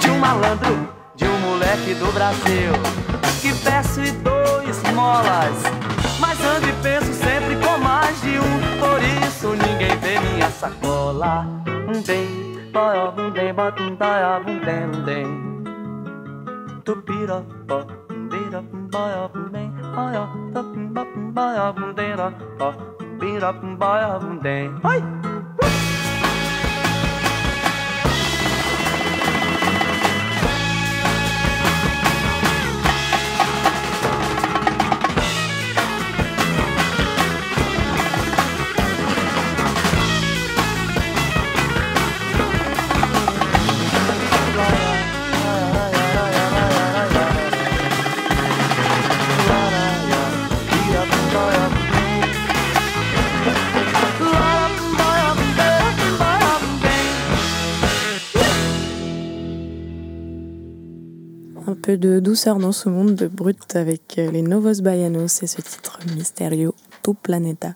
de 0.00 0.10
um 0.10 0.18
malandro 0.18 0.88
De 1.14 1.24
um 1.24 1.38
moleque 1.38 1.94
do 1.94 2.12
Brasil. 2.12 2.72
Que 3.40 3.52
peço 3.62 4.00
e 4.00 4.10
dou 4.10 4.62
esmolas 4.68 5.94
mas 6.20 6.40
ando 6.44 6.68
e 6.68 6.72
penso 6.82 7.12
sempre 7.12 7.56
com 7.56 7.78
mais 7.78 8.20
de 8.22 8.38
um. 8.38 8.78
Por 8.80 9.02
isso 9.26 9.48
ninguém 9.48 9.96
vê 9.98 10.18
minha 10.20 10.50
sacola. 10.50 11.46
Um 11.88 12.02
bem, 12.02 12.70
boia, 12.72 13.10
um 13.10 13.30
bem, 13.30 13.52
bota 13.52 13.82
um 13.82 13.86
um 13.88 14.60
bem, 14.60 14.86
um 14.86 15.04
bem. 15.04 15.54
Tupira, 16.84 17.44
Hi! 24.84 25.33
Peu 61.84 61.98
de 61.98 62.18
douceur 62.18 62.56
dans 62.56 62.72
ce 62.72 62.88
monde 62.88 63.14
de 63.14 63.26
brut 63.28 63.76
avec 63.76 64.14
euh, 64.16 64.30
les 64.30 64.40
Novos 64.40 64.80
Baianos 64.80 65.42
et 65.42 65.46
ce 65.46 65.60
titre 65.60 65.98
Mysterio 66.16 66.74
Tu 67.02 67.10
Planeta. 67.12 67.74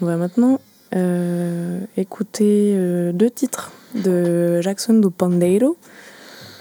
On 0.00 0.06
va 0.06 0.16
maintenant 0.16 0.60
euh, 0.94 1.80
écouter 1.96 2.72
euh, 2.76 3.10
deux 3.10 3.28
titres 3.28 3.72
de 3.96 4.60
Jackson 4.60 4.94
do 4.94 5.10
Pandeiro, 5.10 5.76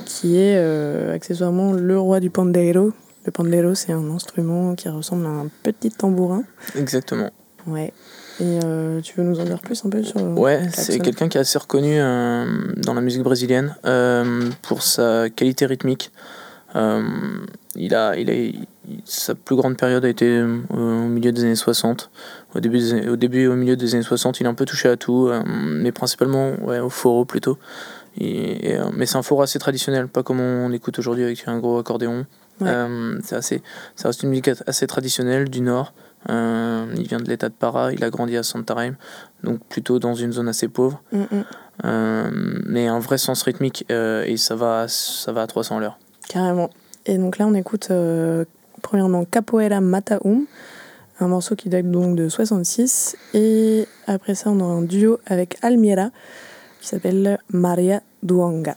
qui 0.06 0.38
est 0.38 0.58
euh, 0.58 1.14
accessoirement 1.14 1.72
le 1.74 2.00
roi 2.00 2.20
du 2.20 2.32
pandeiro. 2.32 2.94
Le 3.26 3.32
pandeiro, 3.32 3.76
c'est 3.76 3.92
un 3.92 4.10
instrument 4.10 4.74
qui 4.74 4.90
ressemble 4.90 5.28
à 5.28 5.30
un 5.30 5.50
petit 5.62 5.92
tambourin. 5.92 6.44
Exactement. 6.76 7.30
Ouais. 7.68 7.94
Et 8.41 8.60
euh, 8.63 9.02
tu 9.02 9.15
veux 9.17 9.23
nous 9.23 9.39
en 9.39 9.43
dire 9.43 9.60
plus 9.60 9.84
un 9.86 9.89
peu 9.89 10.02
sur 10.04 10.21
Ouais, 10.38 10.62
c'est 10.73 10.99
quelqu'un 10.99 11.28
qui 11.28 11.38
est 11.38 11.41
assez 11.41 11.58
reconnu 11.60 11.95
euh, 11.99 12.45
dans 12.78 12.93
la 12.93 13.02
musique 13.02 13.23
brésilienne 13.23 13.75
euh, 13.86 14.49
pour 14.62 14.82
sa 14.82 15.30
qualité 15.30 15.65
rythmique. 15.65 16.12
Il 17.75 17.95
a, 17.95 18.15
il 18.17 18.30
a, 18.30 18.34
il- 18.34 18.67
sa 19.06 19.36
plus 19.36 19.56
grande 19.56 19.78
période 19.78 20.04
a 20.04 20.10
été 20.10 20.41
au 20.41 20.75
milieu 20.78 21.32
des 21.32 21.43
années 21.43 21.56
60. 21.56 22.10
Au 22.56 22.60
début, 22.60 22.80
des- 22.80 23.08
au 23.10 23.15
début 23.15 23.41
et 23.41 23.47
au 23.47 23.56
milieu 23.56 23.75
des 23.75 23.93
années 23.93 24.04
60, 24.04 24.39
il 24.39 24.47
a 24.47 24.49
un 24.49 24.54
peu 24.56 24.65
touché 24.65 24.89
à 24.89 24.97
tout, 24.97 25.30
mais 25.45 25.91
principalement 25.91 26.54
ouais, 26.63 26.80
au 26.80 26.89
foro 26.89 27.25
plutôt. 27.25 27.58
Et- 28.17 28.71
et, 28.71 28.80
mais 28.95 29.06
c'est 29.06 29.17
un 29.17 29.21
foro 29.21 29.41
assez 29.43 29.60
traditionnel, 29.60 30.08
pas 30.08 30.23
comme 30.23 30.39
on 30.39 30.71
écoute 30.71 30.97
aujourd'hui 30.99 31.23
avec 31.23 31.43
un 31.47 31.60
gros 31.60 31.78
accordéon. 31.78 32.25
Ouais. 32.62 32.71
C'est 33.23 33.36
assez, 33.36 33.62
ça 33.95 34.10
reste 34.10 34.23
une 34.23 34.30
musique 34.30 34.49
assez 34.67 34.88
traditionnelle 34.88 35.49
du 35.49 35.62
Nord. 35.62 35.93
Euh, 36.29 36.86
il 36.97 37.08
vient 37.08 37.19
de 37.19 37.29
l'état 37.29 37.47
de 37.49 37.53
Para, 37.53 37.93
il 37.93 38.03
a 38.03 38.10
grandi 38.10 38.36
à 38.36 38.43
Santarém, 38.43 38.95
donc 39.43 39.60
plutôt 39.69 39.99
dans 39.99 40.15
une 40.15 40.34
zone 40.34 40.49
assez 40.49 40.67
pauvre. 40.67 41.01
Mm, 41.12 41.19
mm. 41.19 41.43
Euh, 41.86 42.29
mais 42.65 42.88
un 42.88 42.99
vrai 42.99 43.17
sens 43.17 43.41
rythmique 43.43 43.86
euh, 43.89 44.25
et 44.25 44.36
ça 44.38 44.55
va, 44.55 44.88
ça 44.88 45.32
va 45.32 45.43
à 45.43 45.47
300 45.47 45.77
à 45.77 45.79
l'heure. 45.79 45.97
Carrément. 46.27 46.69
Et 47.05 47.17
donc 47.17 47.38
là, 47.38 47.47
on 47.47 47.53
écoute 47.53 47.88
euh, 47.91 48.43
premièrement 48.82 49.23
Capoeira 49.25 49.79
Mataum, 49.79 50.45
un 51.19 51.27
morceau 51.27 51.55
qui 51.55 51.69
date 51.69 51.89
donc 51.89 52.15
de 52.15 52.27
66. 52.27 53.15
Et 53.34 53.88
après 54.08 54.36
ça, 54.36 54.49
on 54.49 54.60
a 54.60 54.63
un 54.63 54.82
duo 54.82 55.19
avec 55.25 55.58
Almira 55.62 56.10
qui 56.82 56.88
s'appelle 56.88 57.39
Maria 57.51 58.01
Duanga. 58.23 58.75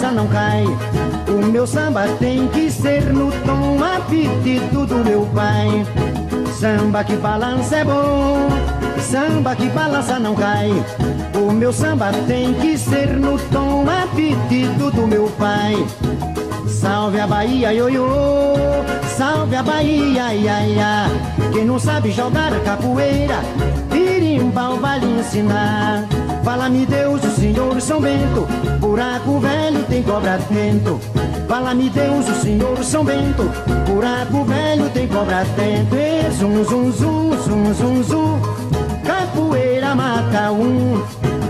Balança 0.00 0.10
não 0.12 0.26
cai. 0.28 0.64
O 1.28 1.46
meu 1.46 1.66
samba 1.66 2.06
tem 2.18 2.48
que 2.48 2.70
ser 2.70 3.02
no 3.12 3.30
tom 3.44 3.78
apetito 3.84 4.86
do 4.86 5.04
meu 5.04 5.26
pai. 5.34 5.84
Samba 6.58 7.04
que 7.04 7.16
balança 7.16 7.76
é 7.76 7.84
bom, 7.84 8.48
samba 8.98 9.54
que 9.54 9.66
balança 9.68 10.18
não 10.18 10.34
cai. 10.34 10.70
O 11.34 11.52
meu 11.52 11.72
samba 11.72 12.10
tem 12.26 12.54
que 12.54 12.78
ser 12.78 13.08
no 13.08 13.38
tom 13.50 13.84
apetito 13.88 14.90
do 14.90 15.06
meu 15.06 15.28
pai. 15.38 15.76
Salve 16.66 17.20
a 17.20 17.26
Bahia, 17.26 17.72
ioiô, 17.74 18.54
salve 19.18 19.56
a 19.56 19.62
Bahia, 19.62 20.34
ia, 20.34 20.66
ia. 20.66 21.06
Quem 21.52 21.66
não 21.66 21.78
sabe 21.78 22.10
jogar 22.10 22.58
capoeira, 22.60 23.40
birimbau 23.90 24.76
vai 24.76 24.98
lhe 24.98 25.20
ensinar. 25.20 26.06
Fala-me 26.42 26.86
Deus, 26.86 27.19
Senhor 27.40 27.80
São 27.80 28.02
Bento, 28.02 28.46
buraco 28.80 29.40
velho 29.40 29.82
tem 29.84 30.02
cobra 30.02 30.38
dentro. 30.50 31.00
Fala-me 31.48 31.88
Deus, 31.88 32.28
o 32.28 32.34
Senhor 32.34 32.84
São 32.84 33.02
Bento, 33.02 33.44
buraco 33.86 34.44
velho 34.44 34.90
tem 34.90 35.08
cobra 35.08 35.42
dentro. 35.56 35.96
E 35.98 36.30
zum, 36.32 36.62
zum, 36.66 36.92
zum, 36.92 37.42
zum, 37.42 37.74
zum, 37.74 38.04
zum, 38.04 38.42
capoeira 39.02 39.94
mata 39.94 40.50
um. 40.50 41.02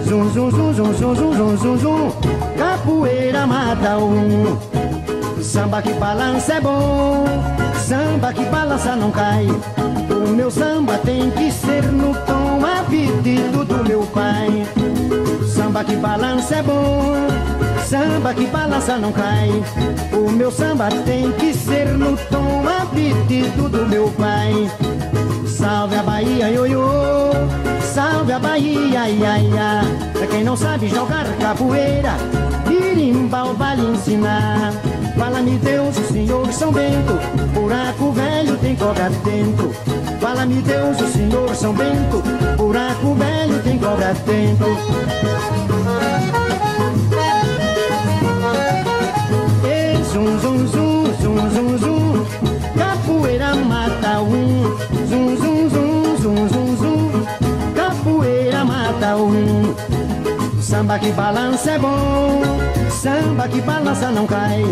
Zum, 0.06 0.32
zum, 0.32 0.50
zum, 0.52 0.74
zum, 0.76 0.94
zum, 0.94 1.16
zum, 1.16 1.36
zum, 1.36 1.58
zum, 1.58 1.78
zum, 1.80 2.12
capoeira 2.56 3.44
mata 3.48 3.98
um. 3.98 4.56
Samba 5.42 5.82
que 5.82 5.92
balança 5.94 6.54
é 6.54 6.60
bom, 6.60 7.24
samba 7.74 8.32
que 8.32 8.44
balança 8.44 8.94
não 8.94 9.10
cai. 9.10 9.48
Meu 10.34 10.50
samba 10.50 10.98
tem 10.98 11.30
que 11.30 11.50
ser 11.50 11.82
no 11.92 12.14
tom 12.24 12.64
a 12.64 12.82
pedido 12.84 13.64
do 13.64 13.84
meu 13.86 14.02
pai. 14.02 14.66
Samba 15.46 15.84
que 15.84 15.96
balança 15.96 16.56
é 16.56 16.62
bom, 16.62 17.14
samba 17.86 18.32
que 18.34 18.46
balança 18.46 18.96
não 18.96 19.12
cai. 19.12 19.50
O 20.12 20.30
meu 20.30 20.50
samba 20.50 20.88
tem 21.04 21.30
que 21.32 21.52
ser 21.52 21.86
no 21.88 22.16
tom 22.30 22.64
a 22.66 22.86
pedido 22.86 23.68
do 23.68 23.86
meu 23.86 24.08
pai. 24.10 24.70
Salve 25.46 25.96
a 25.96 26.02
Bahia, 26.02 26.50
ioiô, 26.50 27.30
salve 27.92 28.32
a 28.32 28.38
Bahia, 28.38 29.08
ia, 29.08 29.38
ia. 29.38 29.80
Pra 30.12 30.26
quem 30.26 30.42
não 30.42 30.56
sabe 30.56 30.88
jogar 30.88 31.26
capoeira, 31.38 32.14
birimbau 32.66 33.54
vai 33.54 33.76
lhe 33.76 33.86
ensinar. 33.86 34.72
Fala-me 35.18 35.58
Deus, 35.58 35.98
o 35.98 36.12
Senhor 36.12 36.50
São 36.52 36.72
Bento, 36.72 37.18
buraco 37.52 38.10
velho 38.12 38.56
tem 38.56 38.74
cobra 38.74 39.10
dentro. 39.10 39.99
Fala-me 40.20 40.60
Deus, 40.60 41.00
o 41.00 41.06
Senhor 41.06 41.54
São 41.56 41.72
Bento, 41.72 42.22
buraco 42.58 43.14
velho 43.14 43.62
tem 43.62 43.78
cobra 43.78 44.12
dentro. 44.26 44.76
E 49.64 50.04
zum, 50.12 50.38
zum, 50.40 50.68
zum, 50.68 51.16
zum, 51.22 51.50
zum, 51.50 51.78
zum, 51.78 52.26
capoeira 52.76 53.54
mata 53.54 54.20
um. 54.20 54.76
Zum, 55.08 55.36
zum, 55.38 55.70
zum, 55.70 56.16
zum, 56.20 56.48
zum, 56.50 56.76
zum, 56.76 57.26
capoeira 57.74 58.62
mata 58.62 59.16
um. 59.16 59.74
Samba 60.60 60.98
que 60.98 61.12
balança 61.12 61.70
é 61.70 61.78
bom, 61.78 62.42
samba 62.90 63.48
que 63.48 63.60
balança 63.62 64.10
não 64.10 64.26
cai. 64.26 64.62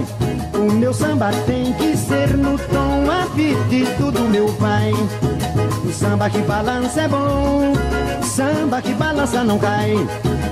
O 0.58 0.72
meu 0.72 0.92
samba 0.92 1.30
tem 1.46 1.72
que 1.74 1.96
ser 1.96 2.36
no 2.36 2.58
tom 2.58 3.08
a 3.08 3.26
pedido 3.34 4.10
do 4.10 4.22
meu 4.22 4.52
pai. 4.54 4.92
O 5.84 5.92
samba 5.92 6.28
que 6.28 6.38
balança 6.38 7.02
é 7.02 7.08
bom, 7.08 7.72
samba 8.24 8.82
que 8.82 8.92
balança 8.94 9.44
não 9.44 9.56
cai. 9.56 9.94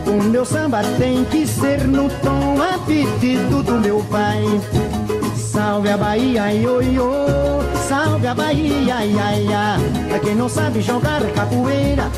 O 0.06 0.22
meu 0.22 0.44
samba 0.44 0.82
tem 0.96 1.24
que 1.24 1.44
ser 1.44 1.88
no 1.88 2.08
tom 2.08 2.56
a 2.62 2.78
pedido 2.86 3.64
do 3.64 3.80
meu 3.80 3.98
pai. 4.08 4.44
Salve 5.34 5.90
a 5.90 5.96
Bahia, 5.96 6.54
ioiô, 6.54 7.10
salve 7.88 8.28
a 8.28 8.34
Bahia, 8.34 9.04
ia, 9.04 9.38
ia. 9.40 9.76
Pra 10.08 10.20
quem 10.20 10.36
não 10.36 10.48
sabe 10.48 10.82
jogar 10.82 11.20
capoeira, 11.32 12.10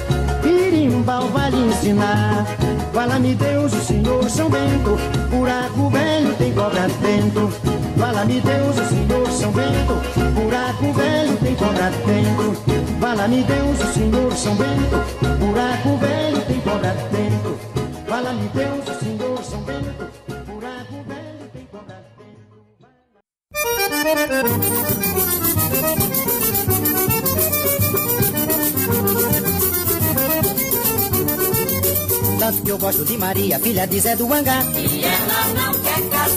birimbau 0.43 1.29
vai 1.29 1.51
lhe 1.51 1.69
ensinar. 1.69 2.45
Fala-me 2.93 3.35
Deus, 3.35 3.73
o 3.73 3.81
Senhor 3.81 4.29
São 4.29 4.51
Bento, 4.51 4.99
buraco 5.31 5.89
velho 5.89 6.35
tem 6.35 6.53
cobra 6.53 6.89
dentro. 7.01 7.78
Fala-me 7.99 8.41
Deus, 8.41 8.79
o 8.79 8.85
Senhor 8.89 9.31
São 9.33 9.51
Bento, 9.53 9.95
buraco 10.35 10.93
velho 10.93 11.37
tem 11.39 11.55
cobra 11.57 11.91
dentro. 11.91 12.57
Fala-me 13.01 13.43
Deus, 13.43 13.81
o 13.81 13.93
Senhor 13.93 14.33
São 14.37 14.55
Bento, 14.55 15.05
buraco 15.39 15.97
velho 15.97 16.41
tem 16.43 16.61
cobra 16.61 16.95
dentro. 17.11 17.59
Fala-me 18.07 18.49
Deus, 18.49 18.89
o 18.89 18.95
Senhor 19.05 19.45
São 19.45 19.61
Bento, 19.63 20.11
buraco 20.47 21.03
velho 21.09 21.51
tem 21.53 21.67
cobra 21.73 22.05
dentro. 22.17 22.59
Tanto 32.39 32.63
que 32.63 32.71
eu 32.71 32.79
gosto 32.79 33.05
de 33.05 33.19
Maria, 33.19 33.59
filha 33.59 33.87
de 33.87 34.01
Zé 34.01 34.15
do 34.15 34.33
Angá. 34.33 34.63
E 34.77 35.05
ela 35.05 35.49
não 35.55 35.78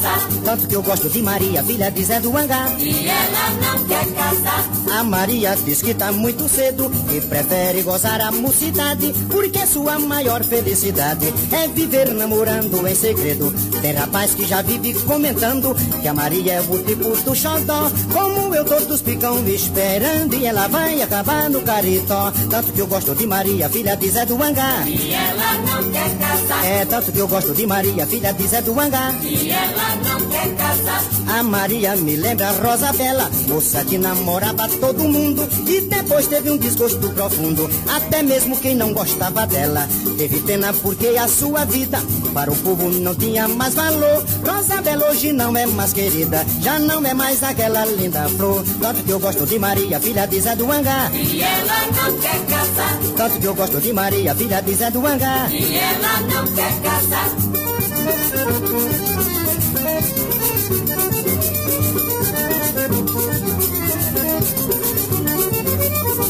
casar, 0.01 0.27
Tanto 0.43 0.67
que 0.67 0.75
eu 0.75 0.81
gosto 0.83 1.09
de 1.09 1.21
Maria, 1.21 1.63
filha 1.63 1.91
de 1.91 2.03
Zé 2.03 2.19
do 2.19 2.35
Angá. 2.35 2.67
e 2.79 3.07
ela 3.07 3.49
não 3.61 3.85
quer 3.87 4.05
casar. 4.13 4.65
A 4.99 5.03
Maria 5.03 5.55
diz 5.63 5.81
que 5.81 5.93
tá 5.93 6.11
muito 6.11 6.49
cedo 6.49 6.91
e 7.15 7.21
prefere 7.21 7.81
gozar 7.83 8.19
a 8.19 8.31
mocidade, 8.31 9.13
porque 9.29 9.65
sua 9.65 9.97
maior 9.99 10.43
felicidade 10.43 11.33
é 11.51 11.67
viver 11.67 12.13
namorando 12.13 12.85
em 12.87 12.95
segredo. 12.95 13.53
Tem 13.81 13.93
rapaz 13.93 14.33
que 14.33 14.45
já 14.45 14.61
vive 14.61 14.93
comentando 15.05 15.73
que 16.01 16.07
a 16.07 16.13
Maria 16.13 16.53
é 16.53 16.61
o 16.61 16.77
tipo 16.83 17.15
do 17.23 17.35
xodó, 17.35 17.89
como 18.11 18.53
eu 18.53 18.65
todos 18.65 19.01
ficam 19.01 19.35
me 19.41 19.55
esperando 19.55 20.35
e 20.35 20.45
ela 20.45 20.67
vai 20.67 21.01
acabar 21.01 21.49
no 21.49 21.61
caritó. 21.61 22.31
Tanto 22.49 22.73
que 22.73 22.79
eu 22.79 22.87
gosto 22.87 23.15
de 23.15 23.25
Maria, 23.25 23.69
filha 23.69 23.95
de 23.95 24.09
Zé 24.09 24.25
do 24.25 24.41
Angá. 24.41 24.83
E 24.85 25.13
ela 25.13 25.53
não 25.53 25.89
quer 25.91 26.17
casar, 26.17 26.65
É 26.65 26.85
tanto 26.85 27.11
que 27.11 27.19
eu 27.19 27.27
gosto 27.27 27.53
de 27.53 27.65
Maria, 27.65 28.05
filha 28.07 28.33
de 28.33 28.47
Zé 28.47 28.61
do 28.61 28.77
Angá. 28.79 29.13
e 29.23 29.49
ela 29.51 29.90
não 29.95 30.19
quer 30.29 30.55
casar. 30.55 31.01
A 31.27 31.43
Maria 31.43 31.95
me 31.95 32.15
lembra 32.15 32.49
a 32.49 32.51
Rosa 32.51 32.91
Bela, 32.93 33.29
moça 33.47 33.83
que 33.85 33.97
namorava 33.97 34.67
todo 34.67 35.03
mundo 35.05 35.47
e 35.67 35.81
depois 35.81 36.27
teve 36.27 36.51
um 36.51 36.57
desgosto 36.57 37.09
profundo. 37.11 37.69
Até 37.87 38.21
mesmo 38.21 38.57
quem 38.59 38.75
não 38.75 38.93
gostava 38.93 39.47
dela 39.47 39.87
teve 40.17 40.39
pena 40.41 40.73
porque 40.73 41.07
a 41.17 41.27
sua 41.27 41.63
vida 41.65 41.99
para 42.33 42.51
o 42.51 42.55
povo 42.57 42.89
não 42.89 43.15
tinha 43.15 43.47
mais 43.47 43.73
valor. 43.73 44.23
Rosa 44.45 44.81
Bela 44.81 45.09
hoje 45.09 45.31
não 45.31 45.55
é 45.55 45.65
mais 45.65 45.93
querida, 45.93 46.45
já 46.61 46.77
não 46.79 47.03
é 47.05 47.13
mais 47.13 47.41
aquela 47.43 47.85
linda 47.85 48.27
flor. 48.29 48.63
Tanto 48.81 49.03
que 49.03 49.11
eu 49.11 49.19
gosto 49.19 49.45
de 49.45 49.57
Maria, 49.57 49.99
filha 49.99 50.25
de 50.27 50.39
Zé 50.41 50.55
do 50.55 50.69
Angá. 50.71 51.09
E 51.13 51.41
ela 51.41 51.85
não 51.87 52.17
quer 52.19 52.45
casar, 52.45 52.99
Tanto 53.15 53.39
que 53.39 53.45
eu 53.47 53.55
gosto 53.55 53.79
de 53.79 53.93
Maria, 53.93 54.35
filha 54.35 54.61
de 54.61 54.73
Zé 54.75 54.91
do 54.91 55.05
Angá. 55.07 55.47
e 55.49 55.75
ela 55.77 56.21
não 56.21 56.45
quer 56.53 56.81
casar. 56.81 57.31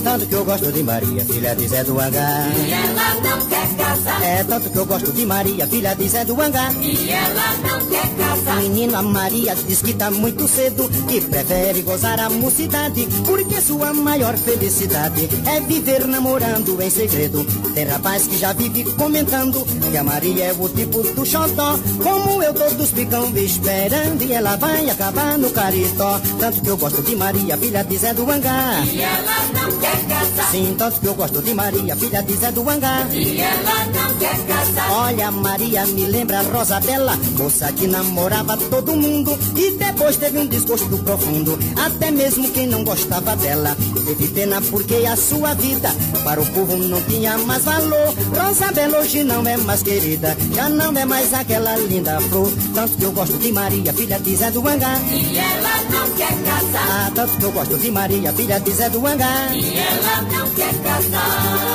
Tanto 0.04 0.26
que 0.26 0.34
eu 0.34 0.44
gosto 0.44 0.72
de 0.72 0.84
Maria, 0.84 1.24
filha 1.26 1.56
de 1.56 1.68
Zé 1.68 1.84
do 1.84 2.00
Angá. 2.00 2.48
E 2.58 2.72
ela 2.72 3.16
não 3.22 3.48
quer 3.48 3.76
casar, 3.78 4.24
É 4.24 4.44
tanto 4.44 4.70
que 4.70 4.78
eu 4.78 4.86
gosto 4.86 5.12
de 5.14 5.26
Maria, 5.26 5.68
filha 5.68 5.96
de 5.96 6.10
Zé 6.10 6.26
do 6.26 6.42
Angá. 6.42 6.72
e 6.82 7.10
ela 7.10 7.54
não 7.58 7.88
quer 7.88 8.10
casar. 8.18 8.56
Menino, 8.58 8.98
a 8.98 9.02
Maria 9.04 9.56
diz 9.56 9.82
que 9.82 9.94
tá 9.94 10.10
muito 10.12 10.48
cedo 10.48 10.90
e 11.10 11.22
prefere 11.22 11.82
gozar 11.84 12.20
a 12.20 12.30
mocidade, 12.30 13.08
porque 13.26 13.62
sua 13.62 13.94
maior 13.94 14.36
felicidade 14.38 15.30
é 15.46 15.62
viver 15.62 16.06
namorando 16.08 16.82
em 16.82 16.90
segredo. 16.90 17.46
Tem 17.74 17.86
rapaz 17.86 18.28
que 18.28 18.38
já 18.38 18.52
vive 18.54 18.84
comentando 18.96 19.66
que 19.90 19.98
a 19.98 20.04
Maria 20.04 20.46
é 20.46 20.54
o 20.58 20.68
tipo 20.70 21.02
do 21.04 21.26
xodó, 21.26 21.80
como 22.04 22.44
eu 22.44 22.54
todos 22.54 22.92
ficam 22.92 23.30
esperando 23.38 24.22
e 24.24 24.34
ela 24.34 24.56
vai 24.58 24.90
acabar 24.90 25.38
no 25.38 25.50
caritó. 25.52 26.20
Tanto 26.40 26.62
que 26.62 26.68
eu 26.68 26.78
gosto 26.78 27.02
de 27.02 27.16
Maria, 27.16 27.58
filha 27.58 27.84
de 27.84 27.98
Zé 27.98 28.14
do 28.14 28.30
Angá. 28.30 28.84
E 28.92 29.02
ela 29.02 29.22
não 29.54 29.80
quer 29.80 30.06
casar, 30.08 30.52
Sim, 30.52 30.76
tanto 30.78 31.00
que 31.00 31.08
eu 31.08 31.16
gosto 31.16 31.42
de 31.42 31.54
Maria, 31.54 31.96
filha 31.96 32.22
de 32.22 32.34
Zé 32.36 32.52
do 32.52 32.70
Angá. 32.70 33.08
e 33.12 33.40
ela 33.40 33.86
não 33.86 34.11
quer 34.22 34.38
casar. 34.46 34.92
Olha, 34.92 35.32
Maria 35.32 35.86
me 35.88 36.06
lembra 36.06 36.40
a 36.40 36.44
Rosa 36.44 36.80
Bela, 36.80 37.18
moça 37.38 37.72
que 37.74 37.88
namorava 37.88 38.56
todo 38.56 38.96
mundo 38.96 39.38
e 39.56 39.72
depois 39.78 40.16
teve 40.18 40.38
um 40.38 40.46
desgosto 40.46 40.96
profundo. 41.00 41.58
Até 41.76 42.12
mesmo 42.12 42.50
quem 42.52 42.68
não 42.68 42.84
gostava 42.84 43.36
dela 43.36 43.76
teve 44.06 44.28
pena 44.28 44.62
porque 44.62 44.96
a 45.08 45.16
sua 45.16 45.54
vida 45.56 45.90
para 46.24 46.40
o 46.42 46.46
povo 46.48 46.78
não 46.78 47.02
tinha 47.02 47.36
mais 47.40 47.64
valor. 47.64 48.14
Rosa 48.38 48.72
Bela 48.72 49.00
hoje 49.00 49.24
não 49.24 49.46
é 49.48 49.58
mais 49.58 49.82
querida, 49.82 50.38
já 50.54 50.70
não 50.70 50.96
é 50.96 51.04
mais 51.06 51.34
aquela 51.34 51.76
linda 51.78 52.20
flor. 52.22 52.52
Tanto 52.76 52.98
que 52.98 53.04
eu 53.04 53.12
gosto 53.12 53.38
de 53.40 53.52
Maria, 53.52 53.92
filha 53.94 54.20
de 54.20 54.36
Zé 54.36 54.52
do 54.52 54.68
Angá. 54.68 55.00
E 55.12 55.38
ela 55.38 55.82
não 55.90 56.12
quer 56.16 56.34
casar, 56.44 56.88
Ah, 56.90 57.12
tanto 57.16 57.38
que 57.38 57.44
eu 57.44 57.52
gosto 57.52 57.78
de 57.78 57.90
Maria, 57.92 58.32
filha 58.34 58.60
de 58.60 58.72
Zé 58.72 58.90
do 58.90 59.06
Angá. 59.08 59.48
e 59.54 59.78
ela 59.80 60.22
não 60.22 60.50
quer 60.52 60.74
casar. 60.84 61.72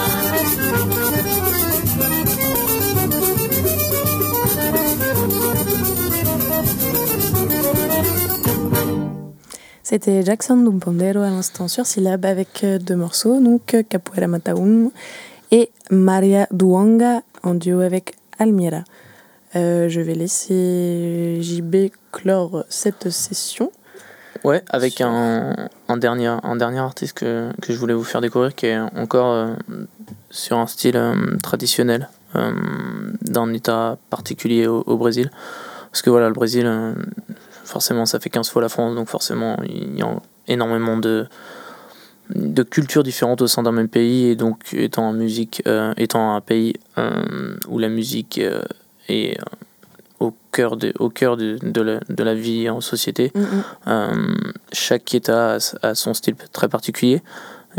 C'était 9.89 10.25
Jackson 10.25 10.57
Dumpondero 10.57 11.21
à 11.21 11.31
l'instant 11.31 11.69
sur 11.69 11.87
syllabe 11.87 12.25
avec 12.25 12.65
euh, 12.65 12.81
deux 12.81 12.97
morceaux, 12.97 13.41
donc 13.41 13.73
euh, 13.73 13.85
Capoeira 13.89 14.27
Mataun 14.27 14.91
et 15.53 15.71
Maria 15.93 16.49
Duanga 16.51 17.23
en 17.45 17.55
duo 17.55 17.83
avec 17.83 18.17
Almira. 18.41 18.83
Euh, 19.55 19.89
je 19.89 20.01
vais 20.01 20.17
laisser 20.17 21.39
JB 21.41 21.93
clore 22.11 22.65
cette 22.69 23.11
session. 23.11 23.71
Ouais, 24.43 24.65
avec 24.71 25.01
un, 25.01 25.55
dernier, 25.97 26.35
un 26.43 26.57
dernier 26.57 26.81
artiste 26.81 27.17
que, 27.19 27.53
que 27.63 27.73
je 27.73 27.79
voulais 27.79 27.95
vous 27.95 28.03
faire 28.03 28.21
découvrir 28.21 28.57
qui 28.57 28.67
est 28.67 28.81
encore 28.81 29.55
sur 30.31 30.59
un 30.59 30.67
style 30.67 30.97
euh, 30.97 31.15
traditionnel, 31.45 32.09
d'un 32.35 33.53
état 33.53 33.99
particulier 34.11 34.67
au, 34.67 34.97
Brésil. 34.97 35.31
Parce 35.93 36.03
que 36.03 36.11
voilà, 36.11 36.27
le 36.27 36.35
Brésil, 36.35 36.67
forcément, 37.67 38.07
ça 38.07 38.19
fait 38.19 38.31
15 38.31 38.49
fois 38.51 38.63
la 38.63 38.69
France, 38.69 38.95
donc 38.95 39.09
forcément, 39.09 39.57
il 39.65 39.99
y 39.99 40.03
a 40.03 40.09
énormément 40.49 40.97
de, 40.97 41.27
de 42.35 42.63
cultures 42.63 43.03
différentes 43.03 43.43
au 43.43 43.47
sein 43.47 43.63
d'un 43.63 43.73
même 43.73 43.89
pays, 43.89 44.29
et 44.31 44.37
donc 44.37 44.73
étant, 44.73 45.13
musique, 45.13 45.63
euh, 45.67 45.93
étant 45.97 46.35
un 46.37 46.41
pays 46.41 46.75
où 47.69 47.79
la 47.79 47.89
musique 47.89 48.41
est 49.09 49.39
au 50.21 50.35
cœur 50.53 50.77
de, 50.77 50.93
au 50.99 51.11
cœur 51.11 51.37
de, 51.37 51.59
de, 51.63 51.81
la, 51.83 52.01
de 52.09 52.25
la 52.25 52.35
vie 52.35 52.69
en 52.71 52.81
société. 52.81 53.33
Mm 53.35 53.43
-hmm. 53.43 53.63
euh, 53.89 54.35
chaque 54.73 55.15
État 55.15 55.57
a, 55.57 55.59
a, 55.89 55.95
son 55.95 56.15
style 56.15 56.37
très 56.53 56.69
particulier. 56.69 57.21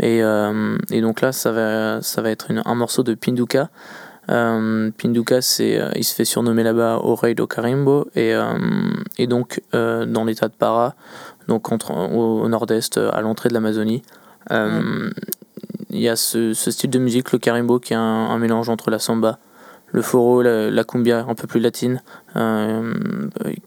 Et, 0.00 0.22
euh, 0.22 0.78
et 0.90 1.00
donc 1.00 1.20
là, 1.20 1.32
ça 1.32 1.50
va, 1.52 2.00
ça 2.02 2.22
va 2.22 2.30
être 2.30 2.50
une, 2.50 2.62
un 2.64 2.74
morceau 2.74 3.02
de 3.02 3.14
Pinduka. 3.14 3.68
Euh, 4.30 4.90
Pinduka, 4.98 5.40
c'est, 5.40 5.80
il 5.96 6.04
se 6.04 6.14
fait 6.14 6.24
surnommer 6.24 6.62
là-bas 6.62 7.00
Orei 7.02 7.34
do 7.34 7.46
Carimbo. 7.46 8.08
Et, 8.14 8.34
et 9.18 9.26
donc, 9.26 9.62
dans 9.72 10.24
l'état 10.24 10.48
de 10.48 10.54
Para, 10.54 10.94
donc 11.46 11.72
entre, 11.72 11.92
au, 11.92 12.42
au 12.42 12.48
nord-est, 12.48 12.98
à 12.98 13.20
l'entrée 13.20 13.48
de 13.48 13.54
l'Amazonie, 13.54 14.02
il 15.90 16.00
y 16.00 16.08
a 16.08 16.16
ce, 16.16 16.52
style 16.54 16.90
de 16.90 16.98
musique, 16.98 17.32
le 17.32 17.38
carimbo, 17.38 17.78
qui 17.78 17.92
est 17.92 17.96
un, 17.96 18.38
mélange 18.38 18.68
entre 18.68 18.90
la 18.90 18.98
samba, 18.98 19.38
le 19.90 20.02
foro, 20.02 20.42
la, 20.42 20.84
cumbia 20.84 21.24
un 21.26 21.34
peu 21.34 21.46
plus 21.46 21.60
latine, 21.60 22.02
euh, 22.36 22.94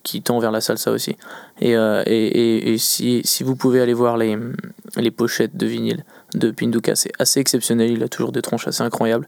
qui 0.04 0.22
tend 0.22 0.40
vers 0.40 0.52
la 0.52 0.62
salsa 0.62 0.92
aussi. 0.92 1.18
Et, 1.60 1.76
euh, 1.76 2.04
et, 2.06 2.28
et, 2.28 2.74
et, 2.74 2.78
si, 2.78 3.22
si 3.24 3.44
vous 3.44 3.56
pouvez 3.56 3.82
aller 3.82 3.94
voir 3.94 4.18
les, 4.18 4.38
les 4.98 5.12
pochettes 5.12 5.58
de 5.58 5.66
vinyle 5.66 6.04
de 6.36 6.52
Pinduka, 6.52 6.96
c'est 6.96 7.12
assez 7.20 7.40
exceptionnel, 7.40 7.92
il 7.92 8.04
a 8.04 8.08
toujours 8.08 8.32
des 8.32 8.42
tronches 8.42 8.68
assez 8.68 8.84
incroyables. 8.84 9.28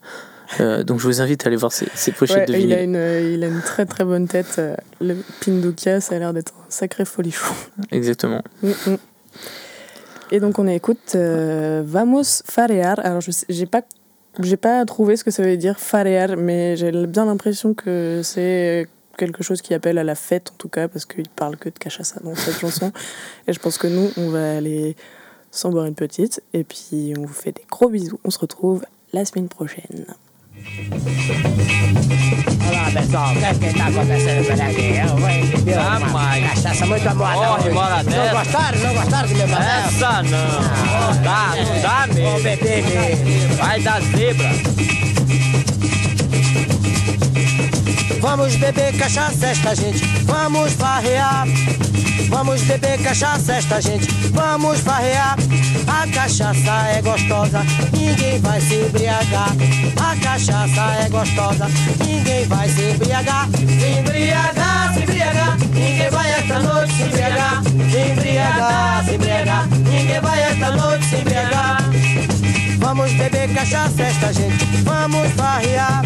Euh, 0.59 0.83
donc 0.83 0.99
je 0.99 1.07
vous 1.07 1.21
invite 1.21 1.45
à 1.45 1.47
aller 1.47 1.55
voir 1.55 1.71
ces, 1.71 1.87
ces 1.95 2.11
pochettes 2.11 2.37
ouais, 2.37 2.45
de 2.45 2.53
vinyle. 2.53 2.69
Il 2.69 2.73
a, 2.73 2.83
une, 2.83 3.33
il 3.33 3.43
a 3.43 3.47
une 3.47 3.61
très 3.61 3.85
très 3.85 4.03
bonne 4.03 4.27
tête, 4.27 4.55
euh, 4.59 4.75
le 5.01 5.15
Pinduka, 5.43 6.01
ça 6.01 6.15
a 6.15 6.19
l'air 6.19 6.33
d'être 6.33 6.53
un 6.53 6.71
sacré 6.71 7.05
folichon. 7.05 7.53
Exactement. 7.91 8.41
Mm 8.61 8.69
-mm. 8.69 8.97
Et 10.31 10.39
donc 10.39 10.57
on 10.59 10.67
écoute 10.67 11.15
euh, 11.15 11.83
Vamos 11.85 12.43
Farear. 12.45 12.99
Alors 13.03 13.21
je 13.21 13.31
j'ai 13.49 13.65
pas 13.65 13.83
j'ai 14.39 14.57
pas 14.57 14.83
trouvé 14.85 15.15
ce 15.15 15.23
que 15.23 15.31
ça 15.31 15.43
veut 15.43 15.57
dire 15.57 15.79
farear, 15.79 16.37
mais 16.37 16.75
j'ai 16.75 16.91
bien 17.05 17.25
l'impression 17.25 17.73
que 17.75 18.21
c'est 18.23 18.87
quelque 19.17 19.43
chose 19.43 19.61
qui 19.61 19.73
appelle 19.73 19.97
à 19.97 20.03
la 20.03 20.15
fête 20.15 20.51
en 20.53 20.57
tout 20.57 20.69
cas 20.69 20.87
parce 20.87 21.05
qu'il 21.05 21.29
parle 21.29 21.55
que 21.57 21.69
de 21.69 21.77
cachaça 21.77 22.19
dans 22.23 22.35
cette 22.35 22.57
chanson 22.57 22.91
et 23.47 23.53
je 23.53 23.59
pense 23.59 23.77
que 23.77 23.87
nous 23.87 24.09
on 24.17 24.29
va 24.29 24.57
aller 24.57 24.95
s'en 25.51 25.69
boire 25.69 25.85
une 25.85 25.93
petite 25.93 26.41
et 26.53 26.63
puis 26.63 27.13
on 27.17 27.21
vous 27.21 27.33
fait 27.33 27.51
des 27.51 27.65
gros 27.69 27.89
bisous 27.89 28.19
on 28.23 28.31
se 28.31 28.39
retrouve 28.39 28.83
la 29.11 29.23
semaine 29.23 29.49
prochaine 29.49 30.05
Olá 32.69 32.91
pessoal, 32.93 33.33
o 33.33 33.37
que 33.37 33.45
é 33.45 33.53
que 33.53 33.77
tá 33.77 33.87
acontecendo 33.87 34.45
por 34.45 34.61
aqui? 34.61 34.95
Eu 34.97 35.07
vou 35.09 35.27
ah, 35.77 35.97
uma 35.99 36.39
cachaça 36.47 36.85
muito 36.85 37.09
amada 37.09 37.35
Corre, 37.35 37.69
bora 37.71 38.03
Não 38.03 38.29
gostaram? 38.29 38.79
Não 38.79 38.93
gostaram 38.93 39.27
do 39.27 39.35
meu 39.35 39.47
papel? 39.49 39.67
Essa 39.67 40.23
não, 40.23 40.31
não 40.31 41.21
dá, 41.21 41.53
não 41.57 41.81
dá 41.81 42.07
mesmo 42.07 42.31
Vou 42.31 42.41
beber 42.41 42.83
mesmo 42.83 43.55
Vai 43.57 43.81
dar 43.81 44.01
zebra 44.01 44.51
Vamos 48.21 48.55
beber 48.55 48.97
cachaça 48.97 49.47
esta 49.47 49.75
gente, 49.75 50.01
vamos 50.23 50.71
farrear. 50.73 51.45
Vamos 52.29 52.61
beber 52.63 53.01
cachaça 53.01 53.53
esta 53.53 53.81
gente, 53.81 54.07
vamos 54.31 54.79
farrear. 54.79 55.37
A 55.87 56.07
cachaça 56.07 56.87
é 56.95 57.01
gostosa, 57.01 57.61
ninguém 57.91 58.39
vai 58.39 58.59
se 58.61 58.75
embriagar. 58.75 59.51
A 60.01 60.15
cachaça 60.17 60.81
é 61.05 61.09
gostosa, 61.09 61.67
ninguém 62.05 62.45
vai 62.47 62.69
se 62.69 62.81
embriagar. 62.81 63.47
Se 63.51 63.99
embriagar, 63.99 64.93
se 64.93 64.99
embriagar, 65.01 65.57
ninguém 65.73 66.09
vai 66.09 66.31
esta 66.31 66.59
noite 66.59 66.93
se 66.93 67.03
embriagar. 67.03 67.63
Se 67.63 68.11
embriagar, 68.11 69.05
se 69.05 69.15
embriagar, 69.15 69.67
ninguém 69.67 70.21
vai 70.21 70.41
esta 70.41 70.71
noite 70.71 71.05
se 71.05 71.15
embriagar. 71.15 71.77
Vamos 72.79 73.11
beber 73.13 73.42
cachaça 73.63 74.03
esta 74.03 74.33
gente, 74.33 74.65
vamos 74.83 75.31
farrear. 75.31 76.01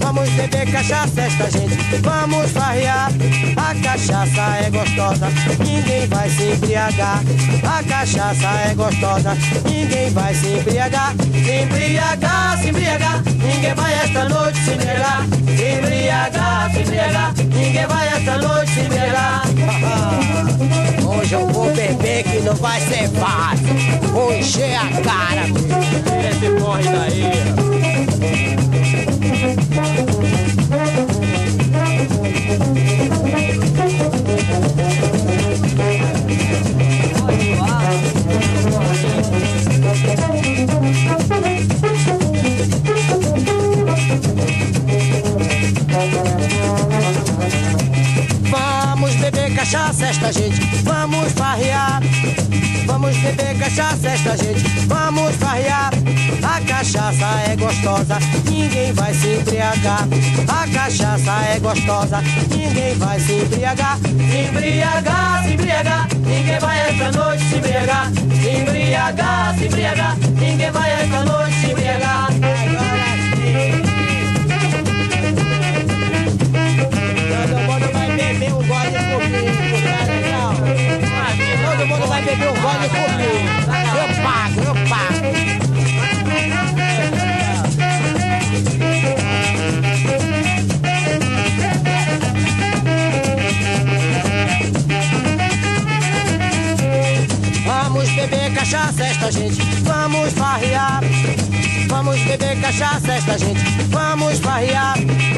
Vamos 0.00 0.28
beber 0.30 0.72
cachaça 0.72 1.20
esta 1.20 1.48
gente, 1.48 1.76
vamos 2.02 2.50
farrear. 2.50 3.12
A 3.56 3.74
cachaça 3.76 4.40
é 4.60 4.70
gostosa, 4.70 5.28
ninguém 5.60 6.06
vai 6.08 6.28
se 6.28 6.42
embriagar. 6.42 7.22
A 7.62 7.82
cachaça 7.84 8.48
é 8.68 8.74
gostosa, 8.74 9.36
ninguém 9.64 10.10
vai 10.10 10.34
se 10.34 10.48
embriagar. 10.48 11.14
Se 11.44 11.62
embriagar, 11.62 12.58
se 12.58 12.68
embriagar, 12.70 13.22
ninguém 13.22 13.74
vai 13.74 13.94
esta 13.94 14.28
noite 14.28 14.58
se 14.58 14.70
embriagar. 14.72 15.22
Se 15.56 15.78
embriagar, 15.78 16.72
se 16.72 16.80
embriagar, 16.80 17.34
ninguém 17.36 17.86
vai 17.86 18.08
esta 18.08 18.38
noite 18.38 18.72
se 18.72 18.80
embriagar. 18.80 19.42
Hoje 21.06 21.34
eu 21.34 21.46
vou 21.46 21.72
beber 21.72 22.24
que 22.24 22.40
não 22.40 22.54
vai 22.56 22.80
ser 22.80 23.08
fácil. 23.10 24.10
Vou 24.12 24.34
encher 24.34 24.74
a 24.74 24.88
cara. 25.02 25.44
Corre 26.64 26.82
daí. 26.82 27.22
Vamos 48.50 49.14
beber 49.16 49.54
cachaça 49.54 50.08
esta 50.08 50.32
gente, 50.32 50.60
vamos 50.82 51.30
farrear. 51.32 52.00
Vamos 52.94 53.16
beber 53.16 53.58
cachaça 53.58 54.08
esta 54.08 54.36
gente, 54.36 54.62
vamos 54.86 55.34
farrear. 55.34 55.90
A 56.44 56.60
cachaça 56.60 57.26
é 57.50 57.56
gostosa, 57.56 58.18
ninguém 58.48 58.92
vai 58.92 59.12
se 59.12 59.34
embriagar. 59.34 60.06
A 60.46 60.68
cachaça 60.72 61.32
é 61.52 61.58
gostosa, 61.58 62.22
ninguém 62.48 62.94
vai 62.94 63.18
se 63.18 63.32
embriagar. 63.32 63.98
Se 63.98 64.38
embriagar, 64.48 65.42
se 65.42 65.54
embriagar, 65.54 66.08
ninguém 66.24 66.58
vai 66.60 66.88
esta 66.88 67.10
noite 67.10 67.44
se 67.44 67.56
embriagar. 67.56 68.12
Se 68.12 68.48
embriagar, 68.50 69.58
se 69.58 69.64
embriagar, 69.64 70.16
ninguém 70.38 70.70
vai 70.70 70.92
esta 70.92 71.24
noite 71.24 71.60
se 71.60 71.70
embriagar. 71.72 72.63
Beber 82.24 82.48
um 82.48 82.54
gole 82.54 82.88
por 82.88 83.10
mim. 83.18 83.44
Eu 84.00 84.08
pago, 84.22 84.60
eu 84.60 84.74
pago. 84.88 85.24
Vamos 97.66 98.10
beber 98.10 98.54
cachaça 98.54 99.04
esta 99.04 99.30
gente, 99.30 99.62
vamos 99.82 100.32
farrear. 100.32 101.00
Vamos 101.88 102.18
beber 102.20 102.60
cachaça, 102.60 103.12
esta 103.12 103.38
gente, 103.38 103.60
vamos 103.90 104.38
barrear. 104.40 104.94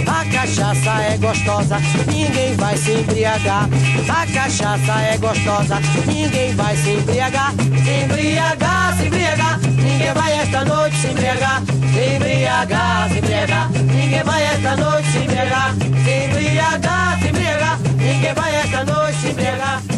A 0.06 0.24
cachaça 0.32 1.02
é 1.02 1.16
gostosa, 1.18 1.78
ninguém 2.06 2.54
vai 2.56 2.76
se 2.76 2.92
embriagar. 2.92 3.68
A 4.08 4.26
cachaça 4.26 5.00
é 5.00 5.18
gostosa, 5.18 5.80
ninguém 6.06 6.54
vai 6.54 6.76
se 6.76 6.90
embriagar. 6.90 7.52
Se 7.52 8.04
embriagar, 8.04 8.96
se 8.96 9.06
embriagar, 9.06 9.58
ninguém 9.60 10.12
vai 10.14 10.32
esta 10.32 10.64
noite 10.64 10.96
se 10.96 11.06
embriagar. 11.08 11.62
Se 11.92 12.14
embriagar, 12.16 13.10
se 13.10 13.18
embriagar, 13.18 13.70
ninguém 13.70 14.22
vai 14.22 14.42
esta 14.44 14.76
noite 14.76 15.08
se 15.10 15.18
embriagar. 15.18 15.74
Se 16.04 16.24
embriagar, 16.26 17.18
se 17.20 17.28
embriagar, 17.28 17.78
ninguém 17.98 18.34
vai 18.34 18.54
esta 18.54 18.84
noite 18.84 19.18
se 19.18 19.28
embriagar. 19.28 19.95